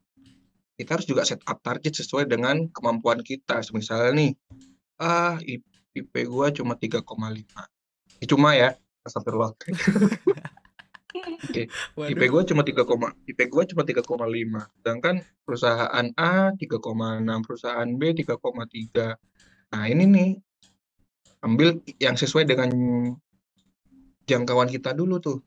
Kita 0.76 0.98
harus 0.98 1.08
juga 1.08 1.28
set 1.28 1.44
up 1.46 1.60
target 1.62 1.94
sesuai 1.94 2.28
dengan 2.28 2.67
kemampuan 2.72 3.22
kita. 3.24 3.60
Misalnya 3.76 4.12
nih, 4.15 4.32
ah 5.00 5.38
IP 5.44 6.13
gua 6.28 6.50
cuma 6.52 6.76
3,5. 6.80 7.67
Ya, 8.20 8.26
Cuma 8.28 8.56
ya, 8.56 8.76
astagfirullah. 9.04 9.52
IP 11.12 11.67
Waduh. 12.00 12.28
gua 12.32 12.41
cuma 12.47 12.62
3, 12.63 12.84
koma- 12.88 13.15
IP 13.28 13.39
gua 13.52 13.63
cuma 13.67 13.84
3,5. 13.84 14.67
Sedangkan 14.80 15.15
perusahaan 15.43 16.08
A 16.15 16.56
3,6, 16.56 17.43
perusahaan 17.43 17.89
B 18.00 18.02
3,3. 18.15 19.15
Nah, 19.71 19.84
ini 19.88 20.04
nih 20.08 20.30
ambil 21.41 21.82
yang 21.97 22.15
sesuai 22.15 22.45
dengan 22.47 22.69
jangkauan 24.28 24.69
kita 24.71 24.93
dulu 24.95 25.19
tuh. 25.19 25.39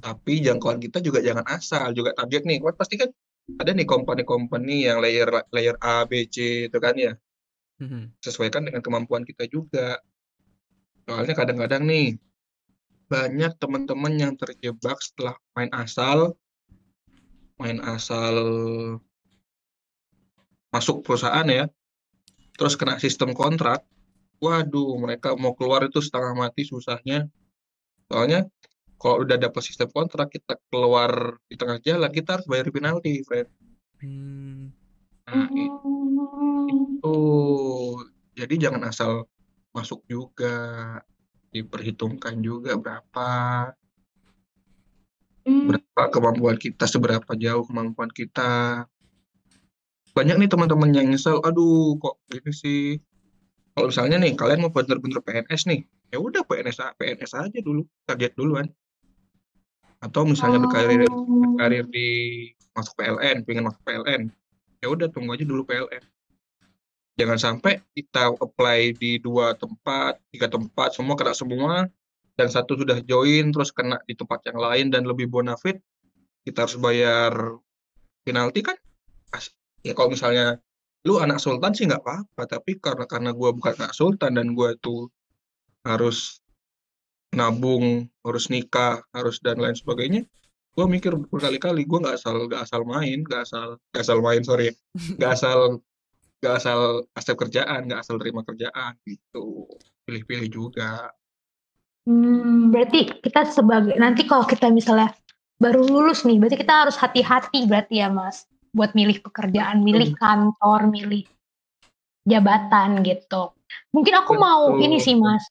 Tapi 0.00 0.40
jangkauan 0.40 0.80
kita 0.80 1.04
juga 1.04 1.20
jangan 1.20 1.44
asal, 1.44 1.92
juga 1.92 2.16
target 2.16 2.48
nih. 2.48 2.58
Kan 2.64 2.74
pasti 2.74 2.96
kan 2.96 3.10
ada 3.60 3.70
nih 3.74 3.84
company-company 3.84 4.88
yang 4.88 5.02
layer 5.02 5.28
layer 5.52 5.76
A, 5.82 6.06
B, 6.08 6.24
C 6.30 6.66
itu 6.70 6.78
kan 6.80 6.94
ya. 6.96 7.12
Mhm. 7.80 8.16
Sesuaikan 8.20 8.64
dengan 8.64 8.80
kemampuan 8.80 9.28
kita 9.28 9.44
juga. 9.50 10.00
Soalnya 11.04 11.34
kadang-kadang 11.36 11.84
nih 11.84 12.16
banyak 13.10 13.58
teman-teman 13.58 14.14
yang 14.14 14.32
terjebak 14.38 15.02
setelah 15.02 15.34
main 15.58 15.70
asal 15.74 16.38
main 17.58 17.82
asal 17.82 18.34
masuk 20.70 21.02
perusahaan 21.02 21.44
ya. 21.50 21.66
Terus 22.54 22.78
kena 22.78 23.02
sistem 23.02 23.34
kontrak. 23.34 23.82
Waduh, 24.40 24.96
mereka 24.96 25.34
mau 25.36 25.52
keluar 25.52 25.84
itu 25.84 26.00
setengah 26.00 26.32
mati 26.32 26.64
susahnya. 26.64 27.26
Soalnya 28.08 28.46
kalau 28.96 29.26
udah 29.26 29.36
dapat 29.36 29.60
sistem 29.66 29.90
kontrak 29.90 30.30
kita 30.32 30.56
keluar 30.70 31.36
di 31.50 31.58
tengah 31.58 31.82
jalan 31.82 32.08
kita 32.14 32.38
harus 32.38 32.46
bayar 32.48 32.70
penalti, 32.70 33.20
friend. 33.26 33.50
Hmm. 34.00 34.72
Nah, 35.28 35.46
Hmm. 35.50 36.70
itu 36.70 37.18
jadi 38.38 38.54
jangan 38.68 38.88
asal 38.88 39.26
masuk 39.74 40.06
juga. 40.08 40.56
Diperhitungkan 41.50 42.38
juga 42.38 42.78
berapa 42.78 43.28
Hmm. 45.40 45.72
berapa 45.72 46.02
kemampuan 46.12 46.60
kita, 46.60 46.84
seberapa 46.84 47.32
jauh 47.32 47.64
kemampuan 47.64 48.12
kita. 48.12 48.84
Banyak 50.12 50.36
nih 50.36 50.50
teman-teman 50.52 50.92
yang 50.92 51.08
nyesel, 51.08 51.40
aduh 51.40 51.96
kok 51.96 52.20
gini 52.28 52.52
sih. 52.52 53.00
Kalau 53.72 53.88
misalnya 53.88 54.20
nih 54.20 54.36
kalian 54.36 54.60
mau 54.60 54.70
bener-bener 54.70 55.24
PNS 55.24 55.64
nih, 55.64 55.80
ya 56.12 56.20
udah 56.20 56.44
PNS 56.44 56.92
PNS 56.98 57.32
aja 57.40 57.58
dulu, 57.64 57.88
target 58.04 58.36
duluan. 58.36 58.68
Atau 60.04 60.28
misalnya 60.28 60.60
berkarir 60.60 61.08
Oh. 61.08 61.56
karir 61.56 61.88
di 61.88 62.08
masuk 62.76 63.00
PLN, 63.00 63.36
pengen 63.48 63.64
masuk 63.64 63.80
PLN, 63.80 64.22
ya 64.84 64.86
udah 64.92 65.08
tunggu 65.08 65.34
aja 65.34 65.44
dulu 65.48 65.64
PLN. 65.64 66.04
Jangan 67.20 67.36
sampai 67.36 67.84
kita 67.92 68.32
apply 68.32 68.96
di 68.96 69.20
dua 69.20 69.52
tempat, 69.52 70.16
tiga 70.32 70.48
tempat, 70.48 70.96
semua 70.96 71.12
kena 71.20 71.36
semua, 71.36 71.84
dan 72.32 72.48
satu 72.48 72.80
sudah 72.80 72.96
join 73.04 73.52
terus 73.52 73.68
kena 73.76 74.00
di 74.08 74.16
tempat 74.16 74.40
yang 74.48 74.56
lain 74.56 74.88
dan 74.88 75.04
lebih 75.04 75.28
bonafit, 75.28 75.84
kita 76.48 76.64
harus 76.64 76.80
bayar 76.80 77.60
penalti 78.24 78.64
kan? 78.64 78.80
Ya 79.84 79.92
kalau 79.92 80.16
misalnya 80.16 80.64
lu 81.04 81.20
anak 81.20 81.44
sultan 81.44 81.76
sih 81.76 81.84
nggak 81.84 82.00
apa-apa, 82.00 82.42
tapi 82.48 82.80
karena 82.80 83.04
karena 83.04 83.36
gua 83.36 83.52
bukan 83.52 83.76
anak 83.76 83.92
sultan 83.92 84.40
dan 84.40 84.56
gua 84.56 84.72
tuh 84.80 85.12
harus 85.84 86.40
nabung, 87.36 88.08
harus 88.24 88.48
nikah, 88.48 89.04
harus 89.12 89.44
dan 89.44 89.60
lain 89.60 89.76
sebagainya, 89.76 90.24
gua 90.72 90.88
mikir 90.88 91.12
berkali-kali, 91.28 91.84
gua 91.84 92.08
nggak 92.08 92.16
asal 92.16 92.48
nggak 92.48 92.64
asal 92.64 92.80
main, 92.88 93.20
nggak 93.20 93.44
asal 93.44 93.76
nggak 93.92 94.02
asal 94.08 94.18
main 94.24 94.40
sorry, 94.40 94.72
nggak 95.20 95.36
asal 95.36 95.84
nggak 96.40 96.54
asal 96.56 97.04
asal 97.12 97.34
kerjaan, 97.36 97.84
nggak 97.84 98.00
asal 98.00 98.16
terima 98.16 98.40
kerjaan 98.40 98.96
gitu, 99.04 99.68
pilih-pilih 100.08 100.48
juga. 100.48 101.12
Hmm, 102.08 102.72
berarti 102.72 103.12
kita 103.20 103.44
sebagai 103.52 103.94
nanti 104.00 104.24
kalau 104.24 104.48
kita 104.48 104.72
misalnya 104.72 105.12
baru 105.60 105.84
lulus 105.84 106.24
nih, 106.24 106.40
berarti 106.40 106.56
kita 106.56 106.88
harus 106.88 106.96
hati-hati 106.96 107.68
berarti 107.68 108.00
ya 108.00 108.08
Mas, 108.08 108.48
buat 108.72 108.96
milih 108.96 109.20
pekerjaan, 109.20 109.84
milih 109.84 110.16
kantor, 110.16 110.88
milih 110.88 111.28
jabatan 112.24 113.04
gitu. 113.04 113.52
Mungkin 113.92 114.14
aku 114.16 114.32
mau 114.40 114.74
Betul. 114.74 114.84
ini 114.88 114.98
sih 114.98 115.14
Mas, 115.20 115.44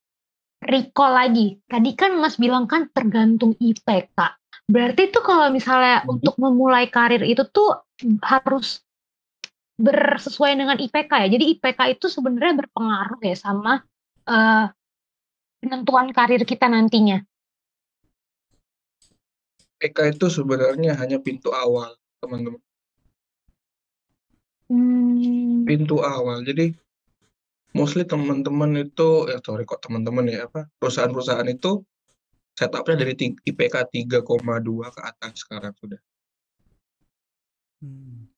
recall 0.66 1.14
lagi. 1.14 1.62
Tadi 1.70 1.94
kan 1.94 2.18
Mas 2.18 2.42
bilang 2.42 2.66
kan 2.66 2.90
tergantung 2.90 3.54
IPK. 3.62 4.18
Berarti 4.70 5.14
tuh 5.14 5.22
kalau 5.22 5.54
misalnya 5.54 6.02
Hmm. 6.06 6.18
untuk 6.18 6.34
memulai 6.42 6.90
karir 6.90 7.22
itu 7.26 7.46
tuh 7.50 7.86
harus 8.26 8.82
bersesuaian 9.80 10.60
dengan 10.60 10.76
IPK 10.76 11.12
ya. 11.24 11.28
Jadi 11.32 11.56
IPK 11.56 11.80
itu 11.96 12.12
sebenarnya 12.12 12.68
berpengaruh 12.68 13.20
ya 13.24 13.36
sama 13.40 13.80
eh, 14.28 14.66
penentuan 15.64 16.12
karir 16.12 16.44
kita 16.44 16.68
nantinya. 16.68 17.24
PK 19.80 20.20
itu 20.20 20.28
sebenarnya 20.28 21.00
hanya 21.00 21.24
pintu 21.24 21.56
awal, 21.56 21.96
teman-teman. 22.20 22.60
Hmm. 24.68 25.64
Pintu 25.64 26.04
awal. 26.04 26.44
Jadi 26.44 26.76
mostly 27.72 28.04
teman-teman 28.04 28.84
itu, 28.84 29.32
ya 29.32 29.40
sorry 29.40 29.64
kok 29.64 29.80
teman-teman 29.80 30.28
ya 30.28 30.52
apa, 30.52 30.68
perusahaan-perusahaan 30.84 31.48
itu 31.48 31.88
setupnya 32.60 33.08
dari 33.08 33.16
IPK 33.40 33.76
3,2 33.88 34.28
ke 34.92 35.00
atas 35.00 35.48
sekarang 35.48 35.72
sudah. 35.80 36.00
Hmm. 37.80 38.29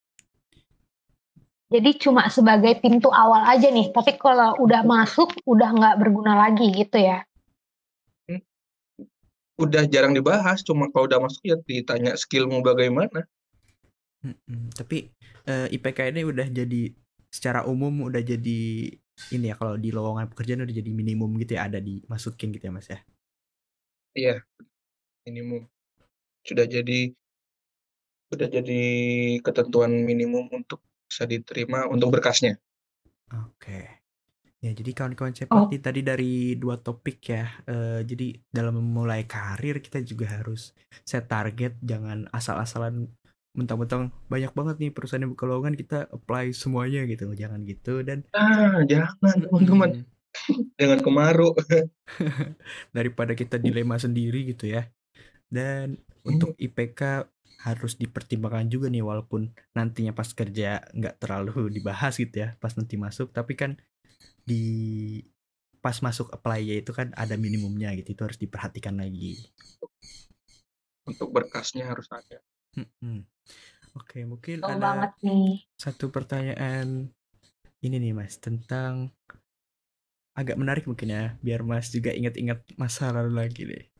Jadi 1.71 1.89
cuma 2.03 2.27
sebagai 2.27 2.83
pintu 2.83 3.07
awal 3.07 3.47
aja 3.47 3.71
nih. 3.71 3.95
Tapi 3.95 4.19
kalau 4.19 4.59
udah 4.59 4.83
masuk, 4.83 5.31
udah 5.47 5.71
nggak 5.71 5.95
berguna 6.03 6.35
lagi 6.35 6.67
gitu 6.75 6.99
ya. 6.99 7.23
Udah 9.55 9.87
jarang 9.87 10.11
dibahas, 10.11 10.65
cuma 10.67 10.91
kalau 10.91 11.07
udah 11.07 11.23
masuk 11.23 11.39
ya 11.47 11.55
ditanya 11.63 12.19
skillmu 12.19 12.59
bagaimana. 12.59 13.23
Mm-mm. 14.19 14.73
Tapi 14.75 15.15
eh, 15.47 15.67
IPK 15.71 16.11
ini 16.11 16.27
udah 16.27 16.51
jadi 16.51 16.91
secara 17.31 17.63
umum 17.63 18.11
udah 18.11 18.19
jadi 18.19 18.59
ini 19.31 19.45
ya 19.47 19.55
kalau 19.55 19.79
di 19.79 19.95
lowongan 19.95 20.27
pekerjaan 20.27 20.67
udah 20.67 20.75
jadi 20.75 20.91
minimum 20.91 21.39
gitu 21.39 21.55
ya 21.55 21.71
ada 21.71 21.79
dimasukin 21.79 22.51
gitu 22.51 22.67
ya 22.67 22.73
Mas 22.73 22.89
ya. 22.91 22.99
Iya, 24.11 24.35
minimum. 25.23 25.71
Sudah 26.43 26.67
jadi 26.67 27.15
sudah 28.27 28.47
jadi 28.49 28.83
ketentuan 29.39 30.03
minimum 30.03 30.51
untuk 30.51 30.83
bisa 31.11 31.27
diterima 31.27 31.91
untuk 31.91 32.15
berkasnya. 32.15 32.55
Oke. 33.29 33.99
Ya 34.61 34.71
jadi 34.71 34.91
kawan-kawan 34.93 35.33
Oh. 35.33 35.39
cepat 35.43 35.61
nih 35.73 35.81
tadi 35.81 36.01
dari 36.05 36.33
dua 36.55 36.77
topik 36.79 37.19
ya. 37.27 37.49
Eh, 37.67 38.01
jadi 38.07 38.39
dalam 38.47 38.79
memulai 38.79 39.27
karir 39.27 39.83
kita 39.83 39.99
juga 40.01 40.39
harus 40.39 40.71
set 41.03 41.27
target, 41.27 41.75
jangan 41.83 42.29
asal-asalan 42.31 43.11
mentang-mentang 43.51 44.15
banyak 44.31 44.53
banget 44.55 44.75
nih 44.79 44.91
perusahaan 44.95 45.19
yang 45.27 45.35
buka 45.35 45.43
lowongan 45.43 45.75
kita 45.75 46.07
apply 46.07 46.55
semuanya 46.55 47.03
gitu, 47.03 47.27
jangan 47.35 47.67
gitu 47.67 47.99
dan 48.05 48.23
Ah, 48.31 48.79
jangan 48.87 49.43
teman-teman, 49.43 49.91
jangan 50.79 50.99
kemaru. 51.03 51.51
daripada 52.97 53.33
kita 53.35 53.59
dilema 53.59 53.99
sendiri 53.99 54.45
gitu 54.55 54.71
ya. 54.71 54.87
Dan 55.51 55.99
untuk 56.23 56.55
IPK 56.55 57.27
harus 57.61 57.93
dipertimbangkan 57.97 58.67
juga 58.69 58.89
nih 58.89 59.05
walaupun 59.05 59.53
nantinya 59.77 60.17
pas 60.17 60.29
kerja 60.33 60.81
nggak 60.97 61.21
terlalu 61.21 61.69
dibahas 61.77 62.17
gitu 62.17 62.45
ya 62.45 62.57
pas 62.57 62.73
nanti 62.73 62.97
masuk 62.97 63.29
tapi 63.31 63.53
kan 63.53 63.77
di 64.41 64.63
pas 65.81 65.97
masuk 66.01 66.29
apply 66.29 66.61
ya 66.61 66.75
itu 66.77 66.93
kan 66.93 67.09
ada 67.17 67.33
minimumnya 67.37 67.89
gitu 67.97 68.13
itu 68.13 68.21
harus 68.21 68.37
diperhatikan 68.37 69.01
lagi. 69.01 69.41
Untuk 71.09 71.33
berkasnya 71.33 71.89
harus 71.89 72.05
ada. 72.13 72.37
Mm-mm. 72.77 73.25
Oke 73.97 74.23
mungkin 74.23 74.61
ada 74.63 74.77
banget 74.77 75.11
nih. 75.25 75.65
satu 75.75 76.13
pertanyaan 76.13 77.11
ini 77.81 77.95
nih 77.97 78.13
mas 78.15 78.37
tentang 78.39 79.11
agak 80.31 80.55
menarik 80.55 80.87
mungkin 80.87 81.11
ya 81.11 81.35
biar 81.43 81.65
mas 81.67 81.91
juga 81.91 82.15
ingat-ingat 82.15 82.63
masa 82.79 83.11
lalu 83.11 83.35
lagi 83.35 83.61
deh 83.67 83.90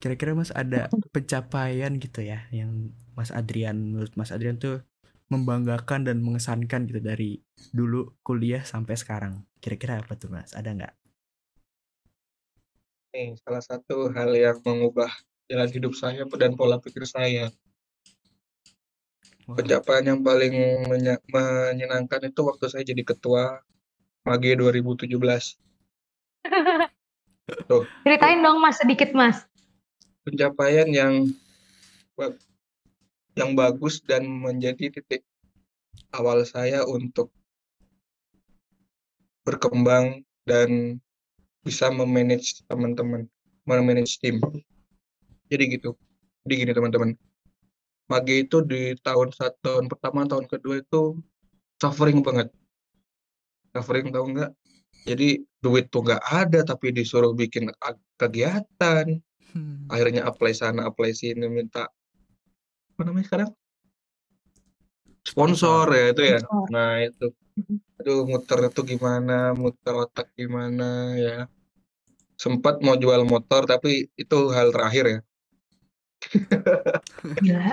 kira-kira 0.00 0.32
mas 0.32 0.48
ada 0.56 0.88
pencapaian 1.12 1.92
gitu 2.00 2.24
ya 2.24 2.48
yang 2.48 2.96
mas 3.12 3.28
Adrian 3.28 3.76
menurut 3.92 4.16
mas 4.16 4.32
Adrian 4.32 4.56
tuh 4.56 4.80
membanggakan 5.28 6.08
dan 6.08 6.24
mengesankan 6.24 6.88
gitu 6.88 7.04
dari 7.04 7.38
dulu 7.70 8.16
kuliah 8.24 8.64
sampai 8.64 8.96
sekarang 8.96 9.44
kira-kira 9.60 10.00
apa 10.00 10.16
tuh 10.16 10.32
mas 10.32 10.56
ada 10.56 10.72
nggak 10.72 10.94
Nih, 13.10 13.34
salah 13.42 13.58
satu 13.58 14.14
hal 14.14 14.30
yang 14.38 14.62
mengubah 14.62 15.10
jalan 15.50 15.66
hidup 15.66 15.98
saya 15.98 16.22
dan 16.38 16.54
pola 16.54 16.78
pikir 16.78 17.02
saya. 17.02 17.50
Wah, 19.50 19.58
Pencapaian 19.58 20.14
yang 20.14 20.22
paling 20.22 20.54
menyenangkan 21.26 22.30
itu 22.30 22.40
waktu 22.46 22.70
saya 22.70 22.86
jadi 22.86 23.02
ketua 23.02 23.66
Mage 24.22 24.54
2017. 24.54 25.10
Tuh. 27.66 27.82
Ceritain 28.06 28.38
dong 28.46 28.62
mas 28.62 28.78
sedikit 28.78 29.10
mas. 29.10 29.49
Pencapaian 30.24 30.88
yang 30.92 31.26
yang 33.38 33.56
bagus 33.56 34.04
dan 34.04 34.28
menjadi 34.28 34.92
titik 34.92 35.24
awal 36.12 36.44
saya 36.44 36.84
untuk 36.84 37.32
berkembang 39.46 40.20
dan 40.44 41.00
bisa 41.64 41.88
memanage 41.88 42.60
teman-teman, 42.68 43.24
memanage 43.64 44.20
tim. 44.20 44.40
Jadi 45.48 45.80
gitu. 45.80 45.96
Jadi 46.44 46.54
gini 46.64 46.72
teman-teman. 46.72 47.10
Mage 48.10 48.42
itu 48.42 48.60
di 48.66 48.98
tahun 49.00 49.30
satu 49.30 49.58
tahun 49.62 49.86
pertama, 49.86 50.26
tahun 50.26 50.50
kedua 50.50 50.82
itu 50.82 51.20
suffering 51.78 52.20
banget. 52.26 52.50
Suffering 53.70 54.10
tahu 54.10 54.34
nggak? 54.34 54.50
Jadi 55.06 55.40
duit 55.62 55.88
tuh 55.88 56.02
nggak 56.02 56.22
ada 56.26 56.60
tapi 56.66 56.90
disuruh 56.90 57.32
bikin 57.32 57.70
kegiatan. 58.18 59.06
Hmm. 59.50 59.86
Akhirnya 59.90 60.26
apply 60.26 60.52
sana, 60.54 60.86
apply 60.86 61.10
sini 61.14 61.46
minta 61.50 61.90
apa 62.94 63.02
namanya 63.08 63.26
sekarang? 63.32 63.50
Sponsor 65.24 65.88
ya 65.92 66.04
itu 66.12 66.22
ya. 66.24 66.38
Nah 66.68 67.00
itu. 67.00 67.32
Aduh 68.00 68.24
muter 68.24 68.72
itu 68.72 68.80
gimana, 68.96 69.52
muter 69.56 69.94
otak 69.96 70.32
gimana 70.36 71.16
ya. 71.16 71.36
Sempat 72.36 72.80
mau 72.80 72.96
jual 72.96 73.24
motor 73.28 73.68
tapi 73.68 74.08
itu 74.16 74.38
hal 74.52 74.72
terakhir 74.72 75.04
ya. 75.08 75.20
Gila. 77.44 77.72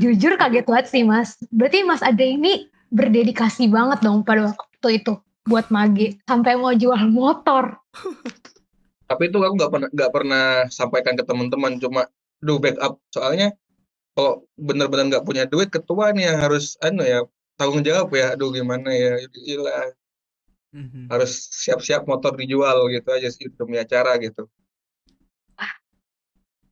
Jujur 0.00 0.34
kaget 0.36 0.66
banget 0.66 0.86
sih 0.90 1.02
mas. 1.04 1.36
Berarti 1.52 1.84
mas 1.84 2.02
Ade 2.02 2.36
ini 2.36 2.68
berdedikasi 2.92 3.68
banget 3.68 4.04
dong 4.04 4.24
pada 4.24 4.52
waktu 4.52 5.04
itu 5.04 5.20
buat 5.44 5.68
mage 5.68 6.20
sampai 6.24 6.56
mau 6.56 6.72
jual 6.72 7.08
motor. 7.12 7.80
Tapi 9.04 9.22
itu 9.28 9.36
aku 9.40 9.54
nggak 9.58 9.72
pernah 9.72 9.88
nggak 9.92 10.12
pernah 10.12 10.44
sampaikan 10.72 11.14
ke 11.18 11.24
teman-teman. 11.26 11.76
Cuma 11.82 12.08
do 12.40 12.60
backup. 12.60 13.00
Soalnya 13.12 13.52
kalau 14.16 14.46
benar-benar 14.54 15.10
nggak 15.10 15.26
punya 15.26 15.44
duit 15.44 15.68
ketua 15.68 16.14
nih 16.14 16.32
yang 16.32 16.38
harus 16.40 16.78
anu 16.80 17.02
ya 17.04 17.24
tanggung 17.58 17.84
jawab 17.84 18.08
ya. 18.14 18.34
Aduh 18.34 18.50
gimana 18.52 18.90
ya 18.92 19.20
gila. 19.30 19.94
Mm-hmm. 20.74 21.06
harus 21.06 21.54
siap-siap 21.54 22.02
motor 22.02 22.34
dijual 22.34 22.90
gitu 22.90 23.06
aja 23.14 23.30
sih 23.30 23.46
demi 23.46 23.78
acara 23.78 24.18
gitu. 24.18 24.50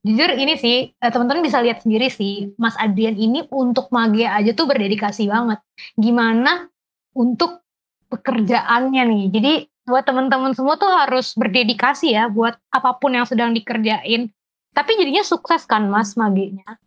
Jujur 0.03 0.35
ini 0.35 0.59
sih 0.59 0.91
eh, 0.91 1.11
teman-teman 1.15 1.47
bisa 1.47 1.63
lihat 1.63 1.87
sendiri 1.87 2.11
sih 2.11 2.51
Mas 2.59 2.75
Adrian 2.75 3.15
ini 3.15 3.47
untuk 3.47 3.87
mage 3.95 4.27
aja 4.27 4.51
tuh 4.51 4.67
berdedikasi 4.67 5.31
banget. 5.31 5.63
Gimana 5.95 6.67
untuk 7.15 7.63
pekerjaannya 8.11 9.03
nih? 9.07 9.23
Jadi 9.31 9.53
buat 9.83 10.07
teman-teman 10.07 10.55
semua 10.55 10.79
tuh 10.79 10.87
harus 10.87 11.35
berdedikasi 11.35 12.15
ya 12.15 12.31
buat 12.31 12.55
apa 12.71 12.97
pun 12.97 13.15
yang 13.15 13.27
sedang 13.27 13.51
dikerjain. 13.51 14.31
Tapi 14.73 14.91
jadinya 14.97 15.21
sukses 15.21 15.69
kan 15.69 15.85
Mas 15.91 16.17
magenya 16.17 16.79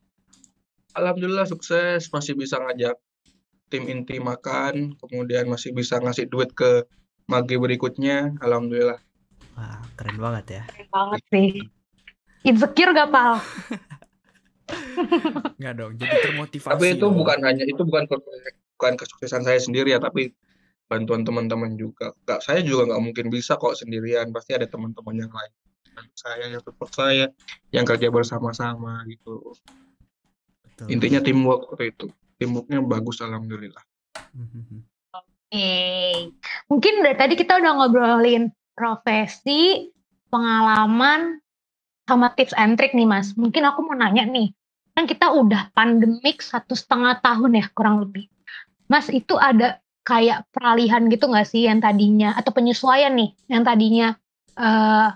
alhamdulillah 0.96 1.44
sukses 1.44 2.08
masih 2.08 2.32
bisa 2.34 2.56
ngajak 2.56 2.96
tim 3.68 3.84
inti 3.86 4.16
makan 4.16 4.96
kemudian 4.96 5.44
masih 5.46 5.76
bisa 5.76 6.00
ngasih 6.00 6.26
duit 6.26 6.50
ke 6.56 6.88
mage 7.26 7.58
berikutnya. 7.58 8.38
Alhamdulillah. 8.40 9.02
Wah 9.58 9.82
keren 9.98 10.16
banget 10.16 10.44
ya. 10.46 10.62
Keren 10.70 10.88
banget 10.88 11.20
sih. 11.28 11.48
Insecure 12.46 12.94
gak 12.94 13.10
pal? 13.10 13.42
Enggak 15.58 15.74
dong, 15.78 15.92
jadi 15.98 16.14
termotivasi. 16.30 16.74
Tapi 16.74 16.86
itu 16.94 17.06
dong. 17.06 17.18
bukan 17.18 17.38
hanya 17.42 17.64
itu 17.66 17.82
bukan 17.82 18.06
bukan 18.78 18.92
kesuksesan 18.94 19.42
saya 19.42 19.58
sendiri 19.58 19.94
ya, 19.94 19.98
tapi 19.98 20.30
bantuan 20.86 21.26
teman-teman 21.26 21.74
juga. 21.74 22.14
Gak, 22.26 22.42
saya 22.46 22.62
juga 22.62 22.90
nggak 22.90 23.02
mungkin 23.02 23.26
bisa 23.30 23.58
kok 23.58 23.78
sendirian, 23.78 24.30
pasti 24.30 24.54
ada 24.54 24.66
teman-teman 24.66 25.26
yang 25.26 25.32
lain. 25.32 25.52
Saya 26.12 26.52
yang 26.52 26.60
support 26.60 26.92
saya, 26.92 27.32
yang 27.72 27.88
kerja 27.88 28.12
bersama-sama 28.12 29.02
gitu. 29.08 29.54
Betul. 30.62 30.86
Intinya 30.92 31.20
teamwork 31.24 31.72
seperti 31.72 31.86
itu. 31.88 32.06
Teamworknya 32.36 32.78
bagus 32.84 33.24
alhamdulillah. 33.24 33.84
Oke, 34.36 35.24
okay. 35.48 36.28
mungkin 36.68 37.00
dari 37.00 37.16
tadi 37.16 37.34
kita 37.38 37.56
udah 37.56 37.72
ngobrolin 37.80 38.52
profesi, 38.76 39.88
pengalaman, 40.28 41.40
sama 42.04 42.30
tips 42.36 42.52
and 42.60 42.76
trick 42.76 42.92
nih 42.92 43.08
mas. 43.08 43.32
Mungkin 43.34 43.64
aku 43.64 43.88
mau 43.88 43.96
nanya 43.96 44.28
nih, 44.28 44.52
kan 44.92 45.08
kita 45.08 45.32
udah 45.32 45.72
pandemik 45.72 46.44
satu 46.44 46.76
setengah 46.76 47.24
tahun 47.24 47.56
ya 47.56 47.66
kurang 47.72 48.04
lebih. 48.04 48.28
Mas 48.86 49.10
itu 49.10 49.34
ada 49.34 49.82
kayak 50.06 50.46
peralihan 50.54 51.10
gitu 51.10 51.26
nggak 51.26 51.50
sih 51.50 51.66
yang 51.66 51.82
tadinya? 51.82 52.38
Atau 52.38 52.54
penyesuaian 52.54 53.10
nih 53.18 53.34
yang 53.50 53.66
tadinya 53.66 54.14
uh, 54.54 55.10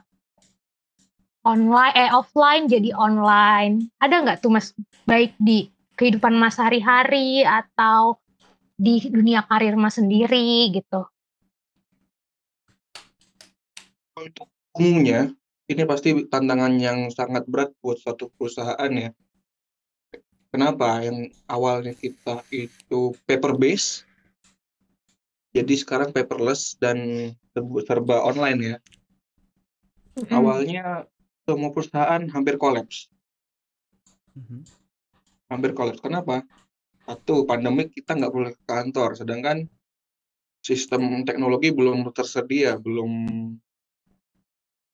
online 1.47 1.95
eh 1.95 2.11
offline 2.11 2.67
jadi 2.67 2.91
online. 2.99 3.87
Ada 4.03 4.27
nggak 4.27 4.39
tuh 4.43 4.51
mas? 4.51 4.75
Baik 5.07 5.39
di 5.39 5.71
kehidupan 5.95 6.35
mas 6.35 6.59
hari-hari 6.59 7.47
atau 7.47 8.19
di 8.75 8.99
dunia 9.07 9.47
karir 9.47 9.79
mas 9.79 9.95
sendiri 9.95 10.75
gitu? 10.75 11.07
Untuk 14.19 14.51
umumnya 14.75 15.31
ini 15.71 15.83
pasti 15.87 16.27
tantangan 16.27 16.75
yang 16.83 17.15
sangat 17.15 17.47
berat 17.47 17.71
buat 17.79 18.03
suatu 18.03 18.27
perusahaan 18.35 18.91
ya. 18.91 19.15
Kenapa? 20.51 20.99
Yang 20.99 21.31
awalnya 21.47 21.95
kita 21.95 22.43
itu 22.51 23.15
paper 23.23 23.55
base 23.55 24.10
jadi 25.51 25.75
sekarang 25.75 26.15
paperless 26.15 26.79
dan 26.79 27.31
serba 27.87 28.23
online 28.23 28.61
ya 28.61 28.77
awalnya 30.31 31.11
semua 31.49 31.71
perusahaan 31.73 32.23
hampir 32.31 32.61
kolaps. 32.61 33.09
Mm-hmm. 34.37 34.61
Hampir 35.51 35.71
kolaps. 35.75 35.99
Kenapa? 35.99 36.47
Satu, 37.09 37.49
pandemik 37.49 37.91
kita 37.97 38.15
nggak 38.15 38.31
boleh 38.33 38.53
ke 38.55 38.63
kantor, 38.69 39.19
sedangkan 39.19 39.67
sistem 40.61 41.25
teknologi 41.25 41.73
belum 41.73 42.07
tersedia, 42.13 42.77
belum 42.77 43.13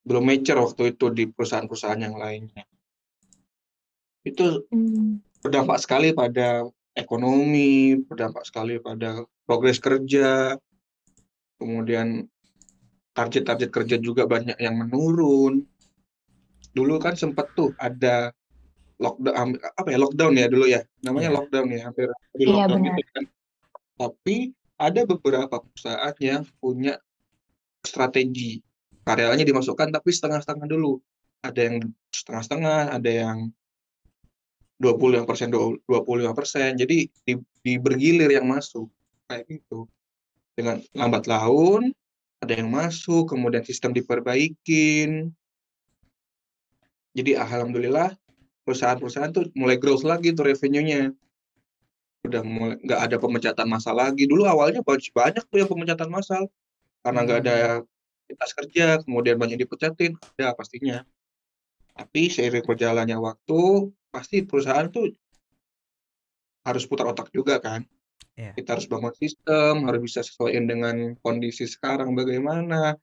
belum 0.06 0.22
mature 0.22 0.62
waktu 0.62 0.94
itu 0.94 1.10
di 1.10 1.26
perusahaan-perusahaan 1.26 1.98
yang 1.98 2.14
lainnya. 2.14 2.62
Itu 4.22 4.70
mm. 4.70 5.42
berdampak 5.42 5.82
sekali 5.82 6.14
pada 6.14 6.62
ekonomi, 6.94 7.98
berdampak 8.06 8.46
sekali 8.46 8.78
pada 8.78 9.26
progres 9.46 9.78
kerja, 9.78 10.59
kemudian 11.56 12.26
target-target 13.16 13.70
kerja 13.72 13.96
juga 13.96 14.28
banyak 14.28 14.59
yang 14.61 14.76
menurun. 14.76 15.64
Dulu 16.76 17.00
kan 17.00 17.16
sempat 17.16 17.54
tuh 17.56 17.72
ada 17.80 18.35
lockdown 18.96 19.61
apa 19.61 19.88
ya 19.92 19.98
lockdown 20.00 20.35
ya 20.40 20.46
dulu 20.48 20.64
ya 20.64 20.80
namanya 21.04 21.28
yeah. 21.28 21.37
lockdown 21.37 21.66
ya 21.68 21.80
hampir 21.85 22.09
di 22.32 22.44
iya, 22.48 22.64
lockdown 22.64 22.80
yeah, 22.85 22.96
gitu 22.98 23.11
kan. 23.14 23.24
Tapi 23.96 24.37
ada 24.76 25.00
beberapa 25.09 25.56
perusahaan 25.64 26.16
yang 26.20 26.42
punya 26.61 27.00
strategi 27.80 28.61
karyawannya 29.09 29.46
dimasukkan 29.48 29.88
tapi 29.94 30.11
setengah-setengah 30.12 30.68
dulu. 30.68 31.00
Ada 31.40 31.61
yang 31.70 31.76
setengah-setengah 32.12 32.92
ada 32.92 33.11
yang 33.11 33.38
25 34.76 35.24
persen 35.24 35.48
25 35.48 35.88
persen. 36.37 36.76
Jadi 36.76 37.09
di, 37.09 37.32
di 37.64 37.72
bergilir 37.80 38.28
yang 38.28 38.44
masuk 38.44 38.92
kayak 39.26 39.44
gitu 39.50 39.90
dengan 40.56 40.80
lambat 40.96 41.28
laun 41.28 41.92
ada 42.40 42.52
yang 42.56 42.70
masuk 42.70 43.30
kemudian 43.32 43.62
sistem 43.66 43.92
diperbaikin 43.92 45.34
jadi 47.16 47.40
alhamdulillah 47.40 48.12
perusahaan-perusahaan 48.68 49.32
tuh 49.32 49.48
mulai 49.56 49.80
growth 49.80 50.04
lagi 50.04 50.36
tuh 50.36 50.52
revenue-nya. 50.52 51.16
Udah 52.28 52.42
mulai 52.44 52.76
nggak 52.82 53.00
ada 53.00 53.16
pemecatan 53.16 53.66
masal 53.70 53.96
lagi. 53.96 54.28
Dulu 54.28 54.44
awalnya 54.44 54.84
banyak 54.84 55.44
tuh 55.48 55.57
yang 55.57 55.70
pemecatan 55.70 56.12
masal 56.12 56.51
karena 57.01 57.18
nggak 57.24 57.40
ada 57.46 57.57
kitas 58.26 58.51
kerja, 58.53 58.86
kemudian 59.07 59.38
banyak 59.38 59.62
dipecatin, 59.62 60.18
ada 60.36 60.53
pastinya. 60.53 61.07
Tapi 61.94 62.28
seiring 62.28 62.66
berjalannya 62.66 63.16
waktu, 63.16 63.94
pasti 64.11 64.42
perusahaan 64.42 64.90
tuh 64.90 65.14
harus 66.66 66.84
putar 66.84 67.07
otak 67.09 67.30
juga 67.30 67.62
kan. 67.62 67.86
Yeah. 68.36 68.52
Kita 68.52 68.76
harus 68.76 68.84
bangun 68.84 69.16
sistem, 69.16 69.88
harus 69.88 70.00
bisa 70.12 70.20
sesuaiin 70.20 70.68
dengan 70.68 71.16
kondisi 71.24 71.64
sekarang 71.64 72.12
bagaimana. 72.12 72.96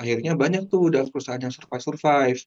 Akhirnya 0.00 0.34
banyak 0.34 0.66
tuh 0.66 0.90
udah 0.90 1.06
perusahaan 1.12 1.38
yang 1.38 1.54
survive-survive 1.54 2.42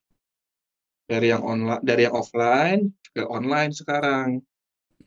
dari 1.08 1.32
yang 1.32 1.40
online 1.40 1.80
dari 1.80 2.04
yang 2.04 2.16
offline 2.16 2.92
ke 3.16 3.24
online 3.24 3.72
sekarang. 3.72 4.44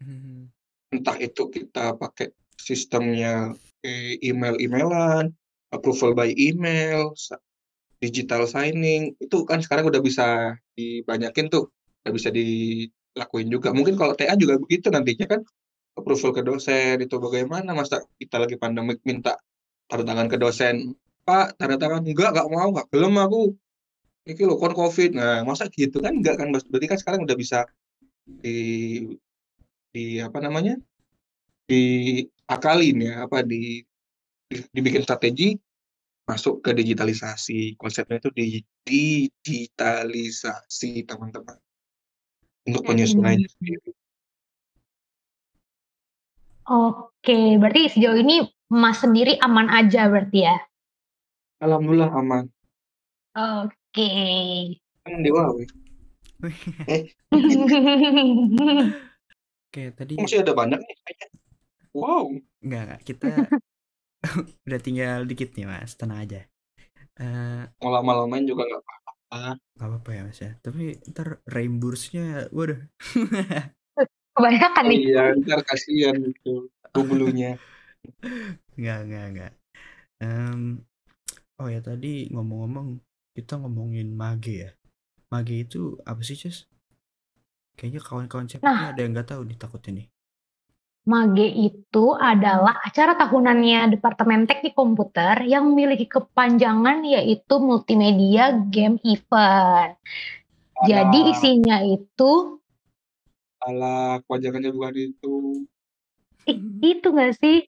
Hmm. 0.02 0.50
Entah 0.90 1.18
itu 1.22 1.52
kita 1.54 1.94
pakai 2.00 2.34
sistemnya 2.58 3.54
email-emailan, 4.24 5.30
approval 5.70 6.18
by 6.18 6.34
email, 6.34 7.14
digital 8.02 8.50
signing, 8.50 9.14
itu 9.22 9.46
kan 9.46 9.62
sekarang 9.62 9.90
udah 9.90 10.02
bisa 10.02 10.58
dibanyakin 10.74 11.50
tuh, 11.54 11.70
udah 12.04 12.14
bisa 12.14 12.30
dilakuin 12.34 13.48
juga. 13.52 13.74
Mungkin 13.74 14.00
kalau 14.00 14.18
TA 14.18 14.34
juga 14.40 14.58
begitu 14.62 14.90
nantinya 14.90 15.38
kan, 15.38 15.42
approval 15.98 16.32
ke 16.38 16.46
dosen 16.46 17.02
itu 17.02 17.18
bagaimana 17.18 17.74
masa 17.74 18.06
kita 18.22 18.38
lagi 18.38 18.54
pandemik 18.62 19.02
minta 19.02 19.34
tanda 19.90 20.06
tangan 20.06 20.30
ke 20.30 20.38
dosen. 20.38 20.94
Pak 21.26 21.58
tanda 21.58 21.82
tangan? 21.82 22.06
Enggak 22.06 22.38
enggak 22.38 22.48
mau 22.54 22.70
enggak 22.70 22.88
gelem 22.94 23.18
aku. 23.18 23.58
Ini 24.28 24.44
lo 24.46 24.60
kon 24.62 24.76
covid. 24.78 25.18
Nah 25.18 25.42
masa 25.44 25.68
gitu 25.74 26.00
kan? 26.00 26.22
Enggak 26.22 26.38
kan 26.40 26.54
berarti 26.54 26.88
kan 26.88 26.98
sekarang 27.02 27.26
udah 27.26 27.36
bisa 27.36 27.66
di 28.24 28.58
di 29.92 30.22
apa 30.22 30.38
namanya? 30.40 30.78
Diakalin 31.68 32.98
ya 33.04 33.28
apa 33.28 33.44
di, 33.44 33.84
di 34.48 34.56
dibikin 34.72 35.04
strategi 35.04 35.58
masuk 36.30 36.64
ke 36.64 36.72
digitalisasi. 36.78 37.76
Konsepnya 37.76 38.24
itu 38.24 38.32
di 38.32 38.64
digitalisasi 38.88 41.04
teman-teman. 41.10 41.58
Untuk 42.68 42.84
penyesuaiannya 42.84 43.48
sendiri 43.48 43.96
Oke, 46.68 47.56
berarti 47.56 47.88
sejauh 47.96 48.20
ini 48.20 48.44
Mas 48.68 49.00
sendiri 49.00 49.40
aman 49.40 49.72
aja 49.72 50.12
berarti 50.12 50.44
ya? 50.44 50.60
Alhamdulillah 51.64 52.12
aman. 52.12 52.52
Oke. 53.32 54.12
Kan 55.08 55.24
dewa, 55.24 55.56
Eh. 56.92 57.08
Oke, 59.72 59.84
tadi 59.96 60.20
masih 60.20 60.44
ada 60.44 60.52
banyak 60.52 60.78
nih 60.84 60.98
Wow. 61.96 62.36
Enggak, 62.60 62.82
enggak. 62.84 63.02
Kita 63.08 63.32
udah 64.68 64.80
tinggal 64.84 65.24
dikit 65.24 65.56
nih, 65.56 65.72
Mas. 65.72 65.96
Tenang 65.96 66.28
aja. 66.28 66.44
Uh, 67.16 67.64
Mau 67.80 67.96
lama-lamain 67.96 68.44
juga 68.44 68.68
nggak 68.68 68.84
apa-apa. 68.84 69.56
Nggak 69.56 69.88
apa-apa 69.88 70.10
ya, 70.12 70.22
Mas 70.28 70.40
ya. 70.44 70.52
Tapi 70.60 71.00
ntar 71.16 71.40
reimburse-nya, 71.48 72.52
waduh. 72.52 72.84
Kebanyakan 74.38 74.84
nih. 74.86 75.00
Iya, 75.10 75.24
ntar 75.42 75.66
kasihan 75.66 76.14
gitu 76.22 76.70
bulunya. 76.94 77.58
Enggak, 78.78 79.00
enggak, 79.10 79.26
enggak. 79.34 79.54
Um, 80.22 80.62
oh 81.58 81.68
ya 81.70 81.82
tadi 81.82 82.30
ngomong-ngomong 82.30 83.02
kita 83.34 83.58
ngomongin 83.58 84.14
mage 84.14 84.54
ya. 84.66 84.72
Mage 85.34 85.66
itu 85.68 85.98
apa 86.06 86.22
sih, 86.22 86.38
Cus? 86.38 86.70
Kayaknya 87.78 88.02
kawan-kawan 88.02 88.50
cewek 88.50 88.66
nah, 88.66 88.90
ada 88.90 89.00
yang 89.06 89.14
nggak 89.14 89.30
tahu 89.30 89.42
nih 89.46 89.58
takutnya 89.58 89.92
nih. 90.02 90.08
Mage 91.08 91.48
itu 91.48 92.06
adalah 92.18 92.84
acara 92.84 93.16
tahunannya 93.16 93.96
Departemen 93.96 94.44
Teknik 94.44 94.76
Komputer 94.76 95.46
yang 95.48 95.72
memiliki 95.72 96.04
kepanjangan 96.10 97.06
yaitu 97.06 97.56
Multimedia 97.64 98.52
Game 98.68 99.00
Event. 99.08 99.96
Jadi 100.84 101.20
isinya 101.32 101.80
itu 101.82 102.57
Alah, 103.66 104.22
kepanjangannya 104.26 104.70
bukan 104.70 104.96
itu. 104.96 105.36
Eh, 106.46 106.58
itu 106.84 107.08
gak 107.10 107.34
sih? 107.42 107.66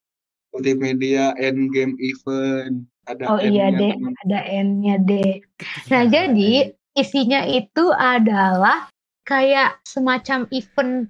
Multimedia 0.53 1.33
End 1.37 1.73
Game 1.73 1.97
Event. 1.97 2.85
Ada 3.09 3.25
oh 3.25 3.39
iya 3.41 3.73
deh, 3.73 3.97
ada 3.97 4.39
N-nya 4.45 5.01
deh. 5.01 5.41
Nah, 5.89 6.05
ya, 6.05 6.29
jadi 6.29 6.77
isinya 6.93 7.41
itu 7.49 7.89
adalah 7.89 8.85
kayak 9.25 9.81
semacam 9.81 10.45
event 10.53 11.09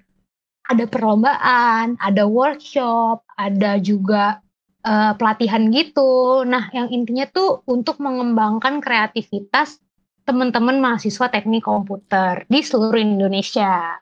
ada 0.70 0.84
perlombaan, 0.86 1.98
ada 2.00 2.24
workshop, 2.24 3.26
ada 3.36 3.76
juga 3.82 4.38
uh, 4.86 5.12
pelatihan 5.18 5.68
gitu. 5.74 6.46
Nah, 6.46 6.70
yang 6.70 6.88
intinya 6.88 7.26
tuh 7.28 7.66
untuk 7.66 7.98
mengembangkan 7.98 8.78
kreativitas 8.78 9.82
teman-teman 10.24 10.78
mahasiswa 10.78 11.26
teknik 11.26 11.66
komputer 11.66 12.46
di 12.46 12.62
seluruh 12.62 13.02
Indonesia. 13.02 13.98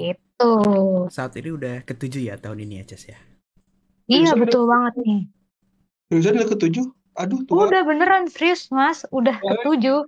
Itu. 0.00 0.52
Saat 1.12 1.36
ini 1.36 1.52
udah 1.52 1.84
ketujuh 1.84 2.32
ya 2.32 2.40
tahun 2.40 2.64
ini 2.64 2.80
ya, 2.80 2.84
Ces 2.88 3.12
ya? 3.12 3.18
Iya, 4.08 4.32
betul 4.32 4.64
banget 4.64 4.96
nih. 5.04 5.20
Jurusan 6.08 6.40
udah 6.40 6.48
ketujuh? 6.56 6.86
Aduh, 7.20 7.44
tua. 7.44 7.68
Udah 7.68 7.84
beneran 7.84 8.26
serius, 8.32 8.72
Mas. 8.72 9.04
Udah 9.12 9.36
eh. 9.36 9.44
ketujuh. 9.44 10.00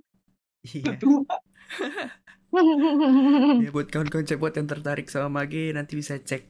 Iya. 0.65 0.97
ya, 3.65 3.69
buat 3.73 3.89
kawan-kawan 3.89 4.25
cepot 4.29 4.53
yang 4.53 4.69
tertarik 4.69 5.09
sama 5.09 5.41
Mage, 5.41 5.73
nanti 5.73 5.97
bisa 5.97 6.21
cek 6.21 6.45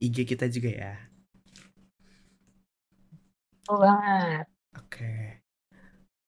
IG 0.00 0.24
kita 0.24 0.48
juga 0.48 0.70
ya. 0.72 0.94
Betul 3.62 3.76
banget. 3.84 4.46
Oke. 4.80 5.12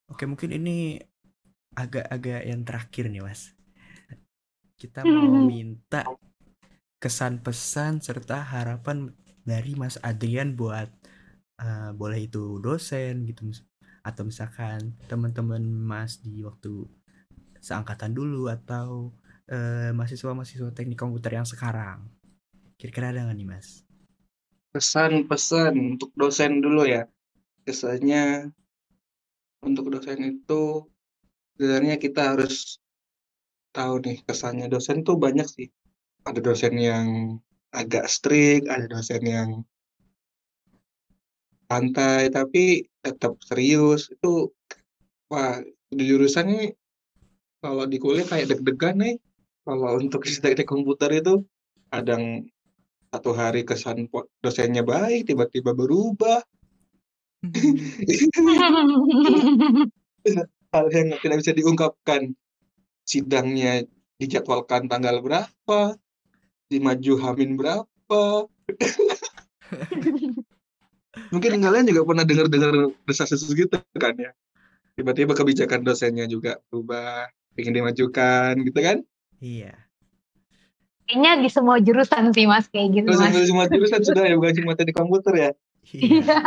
Oke, 0.05 0.23
mungkin 0.29 0.53
ini 0.53 1.01
agak-agak 1.73 2.41
yang 2.45 2.61
terakhir 2.63 3.09
nih, 3.09 3.21
Mas. 3.25 3.51
Kita 4.77 5.01
mau 5.03 5.43
minta 5.43 6.05
kesan 7.05 7.37
pesan 7.37 8.01
serta 8.01 8.41
harapan 8.41 9.13
dari 9.45 9.77
Mas 9.77 10.01
Adrian 10.01 10.57
buat 10.57 10.89
uh, 11.61 11.93
boleh 11.93 12.25
itu 12.25 12.57
dosen 12.57 13.29
gitu 13.29 13.53
atau 14.01 14.25
misalkan 14.25 14.97
teman-teman 15.05 15.61
Mas 15.61 16.17
di 16.17 16.41
waktu 16.41 16.89
seangkatan 17.61 18.09
dulu 18.09 18.49
atau 18.49 19.13
uh, 19.53 19.93
mahasiswa-mahasiswa 19.93 20.73
teknik 20.73 20.97
komputer 20.97 21.37
yang 21.37 21.45
sekarang. 21.45 22.09
Kira-kira 22.73 23.13
ada 23.13 23.29
nggak 23.29 23.37
nih 23.37 23.49
Mas? 23.53 23.85
Pesan-pesan 24.73 25.77
untuk 25.77 26.09
dosen 26.17 26.57
dulu 26.57 26.89
ya. 26.89 27.05
Kesannya 27.69 28.49
untuk 29.61 29.93
dosen 29.93 30.25
itu 30.25 30.89
sebenarnya 31.53 32.01
kita 32.01 32.33
harus 32.33 32.81
tahu 33.69 34.01
nih 34.01 34.25
kesannya 34.25 34.65
dosen 34.73 35.05
tuh 35.05 35.21
banyak 35.21 35.45
sih 35.45 35.69
ada 36.25 36.41
dosen 36.41 36.73
yang 36.81 37.37
agak 37.69 38.09
strict, 38.09 38.65
ada 38.65 38.89
dosen 38.89 39.21
yang 39.21 39.49
santai 41.69 42.33
tapi 42.33 42.89
tetap 43.05 43.37
serius. 43.45 44.09
Itu 44.09 44.49
wah 45.29 45.61
di 45.89 46.03
jurusan 46.03 46.49
ini 46.49 46.67
kalau 47.61 47.85
di 47.85 47.97
kuliah 48.01 48.25
kayak 48.25 48.49
deg-degan 48.49 48.97
nih. 49.01 49.17
Kalau 49.65 49.97
untuk 49.97 50.21
teknik 50.21 50.69
komputer 50.69 51.25
itu 51.25 51.41
kadang 51.89 52.45
satu 53.09 53.33
hari 53.33 53.65
kesan 53.65 54.05
dosennya 54.41 54.85
baik, 54.85 55.25
tiba-tiba 55.25 55.73
berubah. 55.73 56.45
Hal 60.73 60.85
yang 60.93 61.17
tidak 61.17 61.37
bisa 61.41 61.53
diungkapkan. 61.57 62.37
Sidangnya 63.05 63.85
dijadwalkan 64.21 64.85
tanggal 64.85 65.21
berapa, 65.21 65.97
di 66.69 66.77
maju 66.81 67.13
Hamin 67.21 67.57
berapa? 67.57 68.21
Mungkin 71.31 71.63
kalian 71.63 71.87
juga 71.87 72.03
pernah 72.03 72.25
dengar-dengar 72.27 72.91
desas-desus 73.07 73.55
gitu 73.55 73.79
kan 73.95 74.13
ya? 74.19 74.35
Tiba-tiba 74.95 75.35
kebijakan 75.35 75.83
dosennya 75.83 76.27
juga 76.27 76.59
berubah 76.71 77.27
ingin 77.55 77.83
dimajukan 77.83 78.55
gitu 78.63 78.79
kan? 78.79 78.97
Iya. 79.39 79.75
Kayaknya 81.05 81.31
di 81.45 81.49
semua 81.53 81.77
jurusan 81.77 82.33
sih 82.33 82.49
mas 82.49 82.65
kayak 82.67 82.97
gitu 82.97 83.09
mas. 83.13 83.29
di 83.29 83.45
semua 83.45 83.69
jurusan 83.69 84.01
sudah 84.01 84.25
ya 84.25 84.35
bukan 84.35 84.53
cuma 84.57 84.73
di 84.73 84.95
komputer 84.95 85.33
ya? 85.37 85.51
Iya. 85.93 86.39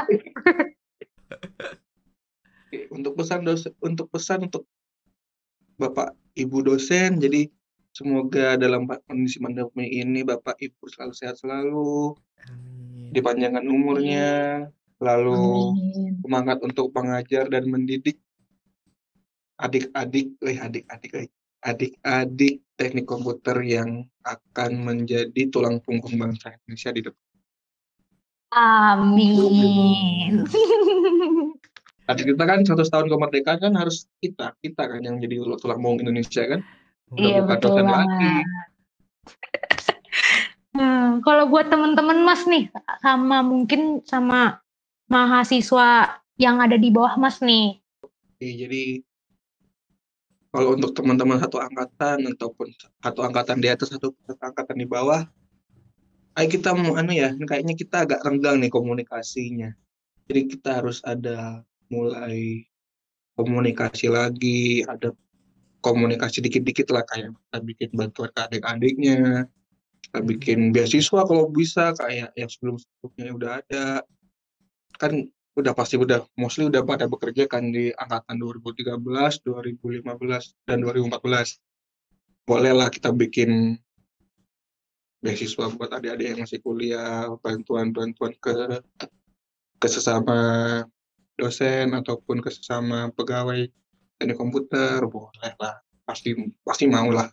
Untuk 2.92 3.16
pesan 3.16 3.46
dosen 3.46 3.72
untuk 3.80 4.10
pesan 4.10 4.50
untuk 4.50 4.66
bapak 5.78 6.12
ibu 6.34 6.58
dosen 6.60 7.22
jadi 7.22 7.48
Semoga 7.98 8.54
dalam 8.54 8.86
kondisi 8.86 9.42
pandemi 9.42 9.90
ini 9.90 10.22
Bapak 10.22 10.54
Ibu 10.62 10.86
selalu 10.86 11.14
sehat 11.18 11.42
selalu, 11.42 12.14
Amin. 12.46 13.10
dipanjangkan 13.10 13.66
umurnya, 13.66 14.30
lalu 15.02 15.74
Amin. 15.74 16.14
semangat 16.22 16.62
untuk 16.62 16.94
mengajar 16.94 17.50
dan 17.50 17.66
mendidik 17.66 18.22
adik-adik, 19.58 20.30
eh 20.46 20.62
adik-adik, 20.62 21.10
eh, 21.18 21.26
adik-adik 21.66 22.62
teknik 22.78 23.02
komputer 23.02 23.58
yang 23.66 24.06
akan 24.22 24.70
menjadi 24.78 25.50
tulang 25.50 25.82
punggung 25.82 26.14
bangsa 26.22 26.54
Indonesia 26.54 26.94
di 26.94 27.02
depan. 27.02 27.26
Amin. 28.54 30.46
Tadi 32.06 32.22
kita 32.22 32.42
kan 32.46 32.62
100 32.62 32.94
tahun 32.94 33.10
kemerdekaan 33.10 33.58
kan 33.58 33.74
harus 33.74 34.06
kita, 34.22 34.54
kita 34.62 34.86
kan 34.86 35.02
yang 35.02 35.18
jadi 35.18 35.42
tulang 35.58 35.82
punggung 35.82 36.06
Indonesia 36.06 36.46
kan. 36.46 36.62
Udah 37.12 37.20
iya 37.24 37.40
betul 37.44 37.80
banget. 37.84 38.44
Hmm, 40.78 41.24
kalau 41.26 41.50
buat 41.50 41.66
teman-teman 41.66 42.22
Mas 42.22 42.46
nih 42.46 42.70
sama 43.02 43.42
mungkin 43.42 43.98
sama 44.06 44.62
mahasiswa 45.10 46.20
yang 46.38 46.62
ada 46.62 46.78
di 46.78 46.94
bawah 46.94 47.18
Mas 47.18 47.42
nih. 47.42 47.82
Jadi 48.38 49.02
kalau 50.54 50.78
untuk 50.78 50.94
teman-teman 50.94 51.42
satu 51.42 51.58
angkatan 51.58 52.30
ataupun 52.30 52.70
satu 53.02 53.20
angkatan 53.26 53.58
di 53.58 53.68
atas 53.68 53.90
satu, 53.90 54.14
satu 54.22 54.38
angkatan 54.38 54.76
di 54.78 54.86
bawah, 54.86 55.26
ayo 56.38 56.46
kita 56.46 56.70
mau 56.78 56.94
anu 56.94 57.10
ya, 57.10 57.34
kayaknya 57.34 57.74
kita 57.74 58.06
agak 58.06 58.22
renggang 58.22 58.62
nih 58.62 58.70
komunikasinya. 58.70 59.74
Jadi 60.30 60.40
kita 60.46 60.78
harus 60.78 61.02
ada 61.02 61.66
mulai 61.90 62.68
komunikasi 63.34 64.08
lagi, 64.08 64.86
ada 64.86 65.10
komunikasi 65.80 66.42
dikit-dikit 66.42 66.90
lah 66.90 67.06
kayak 67.06 67.34
kita 67.34 67.58
bikin 67.62 67.90
bantuan 67.94 68.30
ke 68.34 68.40
adik-adiknya 68.50 69.46
kita 70.08 70.18
bikin 70.24 70.58
beasiswa 70.74 71.20
kalau 71.26 71.50
bisa 71.50 71.92
kayak 71.98 72.32
yang 72.34 72.50
sebelum 72.50 72.76
sebelumnya 72.80 73.32
udah 73.34 73.52
ada 73.62 73.84
kan 74.98 75.12
udah 75.58 75.74
pasti 75.74 75.98
udah 75.98 76.22
mostly 76.38 76.70
udah 76.70 76.86
pada 76.86 77.10
bekerja 77.10 77.50
kan 77.50 77.74
di 77.74 77.90
angkatan 77.90 78.38
2013, 78.38 79.42
2015 79.42 80.06
dan 80.70 80.78
2014. 80.86 81.58
Bolehlah 82.46 82.88
kita 82.94 83.10
bikin 83.10 83.74
beasiswa 85.18 85.66
buat 85.74 85.90
adik-adik 85.90 86.26
yang 86.30 86.40
masih 86.46 86.62
kuliah, 86.62 87.26
bantuan-bantuan 87.42 88.38
ke 88.38 88.54
ke 89.78 89.88
sesama 89.90 90.38
dosen 91.34 91.90
ataupun 91.94 92.38
ke 92.38 92.50
sesama 92.54 93.10
pegawai 93.14 93.66
teknik 94.18 94.36
komputer, 94.36 94.98
boleh 95.06 95.54
lah. 95.62 95.78
Pasti 96.02 96.34
pasti 96.66 96.90
mau 96.90 97.08
lah. 97.08 97.30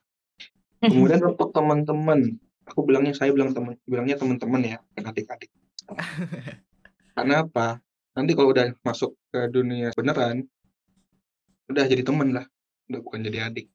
Kemudian 0.86 1.20
untuk 1.26 1.50
teman-teman, 1.50 2.38
aku 2.70 2.86
bilangnya 2.86 3.18
saya 3.18 3.34
bilang 3.34 3.52
teman 3.58 3.74
bilangnya 3.90 4.22
teman-teman 4.22 4.62
ya, 4.62 4.78
adik-adik. 5.02 5.50
Karena 7.18 7.42
apa? 7.42 7.82
Nanti 8.16 8.32
kalau 8.38 8.54
udah 8.54 8.72
masuk 8.86 9.18
ke 9.34 9.50
dunia 9.50 9.92
beneran, 9.98 10.46
udah 11.68 11.86
jadi 11.90 12.06
teman 12.06 12.38
lah, 12.38 12.46
udah 12.94 13.00
bukan 13.02 13.26
jadi 13.26 13.50
adik. 13.50 13.68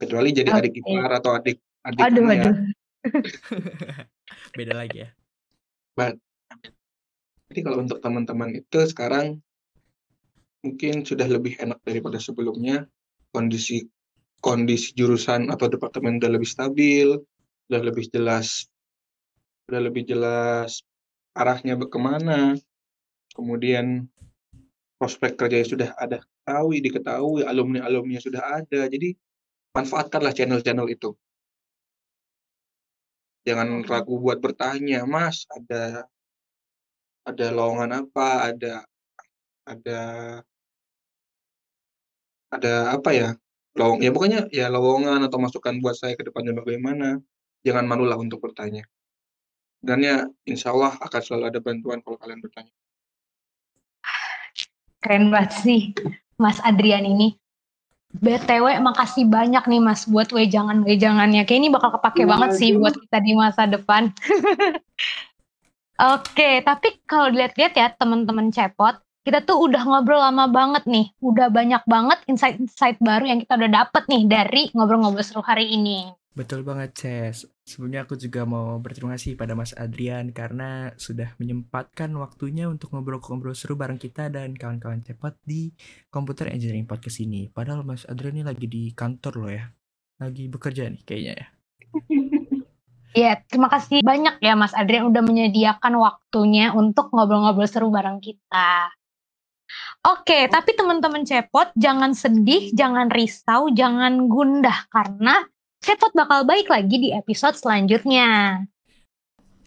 Kecuali 0.00 0.32
jadi 0.32 0.50
adik 0.56 0.80
ipar 0.80 1.12
atau 1.20 1.36
adik 1.36 1.60
adik 1.84 2.02
Aduh, 2.02 2.24
ya. 2.28 2.50
aduh. 2.50 2.56
Beda 4.56 4.74
lagi 4.74 5.06
ya. 5.06 5.08
Jadi 7.46 7.60
kalau 7.62 7.78
untuk 7.84 8.02
teman-teman 8.02 8.58
itu 8.58 8.78
sekarang 8.90 9.38
mungkin 10.66 11.06
sudah 11.06 11.30
lebih 11.30 11.54
enak 11.62 11.78
daripada 11.86 12.18
sebelumnya. 12.18 12.90
Kondisi 13.30 13.86
kondisi 14.42 14.90
jurusan 14.98 15.46
atau 15.54 15.70
departemen 15.70 16.18
udah 16.18 16.30
lebih 16.34 16.50
stabil, 16.50 17.14
udah 17.70 17.82
lebih 17.86 18.10
jelas, 18.10 18.66
udah 19.70 19.80
lebih 19.86 20.02
jelas 20.02 20.82
arahnya 21.38 21.78
ke 21.78 21.98
mana. 22.02 22.58
Kemudian 23.30 24.10
prospek 24.98 25.38
kerja 25.38 25.62
sudah 25.62 25.90
ada 25.94 26.18
ketahui, 26.18 26.82
diketahui, 26.82 27.46
alumni-alumni 27.46 28.18
sudah 28.18 28.64
ada. 28.64 28.90
Jadi 28.90 29.14
manfaatkanlah 29.76 30.34
channel-channel 30.34 30.88
itu. 30.90 31.14
Jangan 33.46 33.86
ragu 33.86 34.18
buat 34.18 34.42
bertanya, 34.42 35.06
Mas, 35.06 35.46
ada 35.54 36.10
ada 37.22 37.46
lowongan 37.54 38.06
apa, 38.06 38.50
ada 38.50 38.74
ada 39.66 40.00
ada 42.56 42.96
apa 42.96 43.10
ya? 43.12 43.28
Lowong 43.76 44.00
ya 44.00 44.10
pokoknya 44.10 44.48
ya 44.48 44.72
lowongan 44.72 45.20
atau 45.28 45.36
masukan 45.36 45.76
buat 45.84 45.96
saya 45.96 46.16
ke 46.16 46.24
depannya 46.24 46.56
bagaimana. 46.56 47.20
Jangan 47.62 47.84
malu 47.84 48.08
lah 48.08 48.16
untuk 48.16 48.40
bertanya. 48.40 48.88
Dan 49.84 50.02
ya 50.02 50.24
insya 50.48 50.72
Allah 50.72 50.96
akan 50.98 51.20
selalu 51.20 51.44
ada 51.52 51.60
bantuan 51.60 52.00
kalau 52.00 52.16
kalian 52.16 52.40
bertanya. 52.40 52.72
Keren 55.04 55.30
banget 55.30 55.52
sih 55.62 55.92
Mas 56.40 56.58
Adrian 56.64 57.04
ini. 57.04 57.36
BTW 58.16 58.80
makasih 58.80 59.28
banyak 59.28 59.60
nih 59.68 59.82
Mas 59.82 60.08
buat 60.08 60.32
wejangan-wejangannya. 60.32 61.44
Kayak 61.44 61.60
ini 61.60 61.68
bakal 61.68 61.92
kepake 62.00 62.24
banget 62.24 62.56
sih 62.56 62.72
buat 62.72 62.96
kita 62.96 63.18
di 63.20 63.32
masa 63.36 63.68
depan. 63.68 64.08
Oke, 66.16 66.64
tapi 66.64 67.00
kalau 67.08 67.32
dilihat-lihat 67.32 67.72
ya 67.76 67.88
teman-teman 67.92 68.52
cepot, 68.52 68.96
kita 69.26 69.42
tuh 69.42 69.58
udah 69.66 69.82
ngobrol 69.82 70.22
lama 70.22 70.46
banget 70.46 70.86
nih. 70.86 71.10
Udah 71.18 71.50
banyak 71.50 71.82
banget 71.90 72.22
insight-insight 72.30 73.02
baru 73.02 73.26
yang 73.26 73.42
kita 73.42 73.58
udah 73.58 73.82
dapet 73.82 74.06
nih 74.06 74.22
dari 74.30 74.62
ngobrol-ngobrol 74.70 75.26
seru 75.26 75.42
hari 75.42 75.66
ini. 75.74 76.14
Betul 76.30 76.62
banget, 76.62 76.94
Ces. 76.94 77.42
Sebelumnya 77.66 78.06
aku 78.06 78.14
juga 78.14 78.46
mau 78.46 78.78
berterima 78.78 79.18
kasih 79.18 79.34
pada 79.34 79.58
Mas 79.58 79.74
Adrian 79.74 80.30
karena 80.30 80.94
sudah 80.94 81.34
menyempatkan 81.42 82.14
waktunya 82.14 82.70
untuk 82.70 82.94
ngobrol-ngobrol 82.94 83.58
seru 83.58 83.74
bareng 83.74 83.98
kita 83.98 84.30
dan 84.30 84.54
kawan-kawan 84.54 85.02
cepot 85.02 85.34
di 85.42 85.74
Computer 86.06 86.46
Engineering 86.46 86.86
Podcast 86.86 87.18
ini. 87.18 87.50
Padahal 87.50 87.82
Mas 87.82 88.06
Adrian 88.06 88.38
ini 88.38 88.46
lagi 88.46 88.70
di 88.70 88.94
kantor 88.94 89.34
loh 89.42 89.50
ya. 89.50 89.66
Lagi 90.22 90.46
bekerja 90.46 90.86
nih 90.86 91.02
kayaknya 91.02 91.34
ya. 91.34 91.46
Ya, 93.16 93.40
terima 93.48 93.72
kasih 93.72 94.04
banyak 94.04 94.44
ya 94.44 94.52
Mas 94.60 94.76
Adrian 94.76 95.08
udah 95.08 95.24
menyediakan 95.24 95.96
waktunya 95.96 96.76
untuk 96.76 97.08
ngobrol-ngobrol 97.16 97.64
seru 97.64 97.88
bareng 97.88 98.20
kita. 98.20 98.92
Oke, 100.06 100.46
tapi 100.46 100.74
teman-teman 100.78 101.26
cepot 101.26 101.74
jangan 101.74 102.14
sedih, 102.14 102.70
jangan 102.70 103.10
risau, 103.10 103.68
jangan 103.74 104.30
gundah 104.30 104.86
karena 104.92 105.42
cepot 105.82 106.14
bakal 106.14 106.46
baik 106.46 106.70
lagi 106.70 106.96
di 106.98 107.10
episode 107.10 107.58
selanjutnya. 107.58 108.62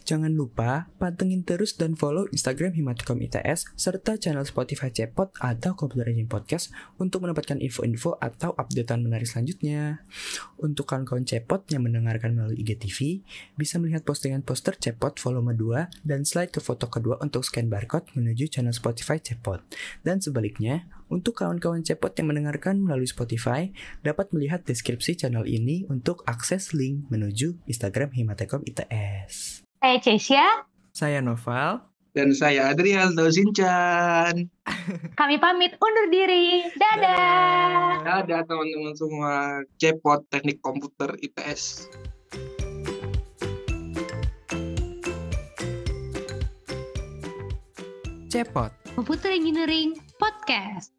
Jangan 0.09 0.33
lupa 0.33 0.89
pantengin 0.97 1.45
terus 1.45 1.77
dan 1.77 1.93
follow 1.93 2.25
Instagram 2.33 2.73
Himatikom 2.73 3.21
ITS 3.21 3.77
serta 3.77 4.17
channel 4.17 4.41
Spotify 4.41 4.89
Cepot 4.89 5.29
atau 5.37 5.77
Computer 5.77 6.09
Engine 6.09 6.25
Podcast 6.25 6.73
untuk 6.97 7.21
mendapatkan 7.21 7.61
info-info 7.61 8.17
atau 8.17 8.57
updatean 8.57 9.05
menarik 9.05 9.29
selanjutnya. 9.29 10.01
Untuk 10.57 10.89
kawan-kawan 10.89 11.29
Cepot 11.29 11.61
yang 11.69 11.85
mendengarkan 11.85 12.33
melalui 12.33 12.57
IGTV, 12.57 13.21
bisa 13.53 13.77
melihat 13.77 14.01
postingan 14.01 14.41
poster 14.41 14.73
Cepot 14.81 15.13
volume 15.21 15.53
2 15.53 16.01
dan 16.01 16.25
slide 16.25 16.49
ke 16.49 16.57
foto 16.57 16.89
kedua 16.89 17.21
untuk 17.21 17.45
scan 17.45 17.69
barcode 17.69 18.09
menuju 18.17 18.49
channel 18.49 18.73
Spotify 18.73 19.21
Cepot. 19.21 19.61
Dan 20.01 20.25
sebaliknya, 20.25 20.89
untuk 21.13 21.37
kawan-kawan 21.37 21.85
Cepot 21.85 22.17
yang 22.17 22.33
mendengarkan 22.33 22.81
melalui 22.81 23.05
Spotify, 23.05 23.69
dapat 24.01 24.33
melihat 24.33 24.65
deskripsi 24.65 25.21
channel 25.21 25.45
ini 25.45 25.85
untuk 25.85 26.25
akses 26.25 26.73
link 26.73 27.05
menuju 27.13 27.61
Instagram 27.69 28.09
Himatekom 28.17 28.65
ITS. 28.65 29.68
Saya 29.79 29.95
Cesia, 30.03 30.47
Saya 30.91 31.23
Noval. 31.23 31.79
Dan 32.11 32.35
saya 32.35 32.75
Adrian 32.75 33.15
Sinchan. 33.15 34.51
kami 35.19 35.39
pamit 35.39 35.71
undur 35.79 36.11
diri. 36.11 36.67
Dadah! 36.75 38.03
Dadah 38.03 38.43
teman-teman 38.43 38.91
semua. 38.99 39.63
Cepot 39.79 40.27
Teknik 40.27 40.59
Komputer 40.59 41.15
ITS. 41.23 41.87
Cepot. 48.27 48.75
Computer 48.99 49.31
Engineering 49.31 49.95
Podcast. 50.19 50.98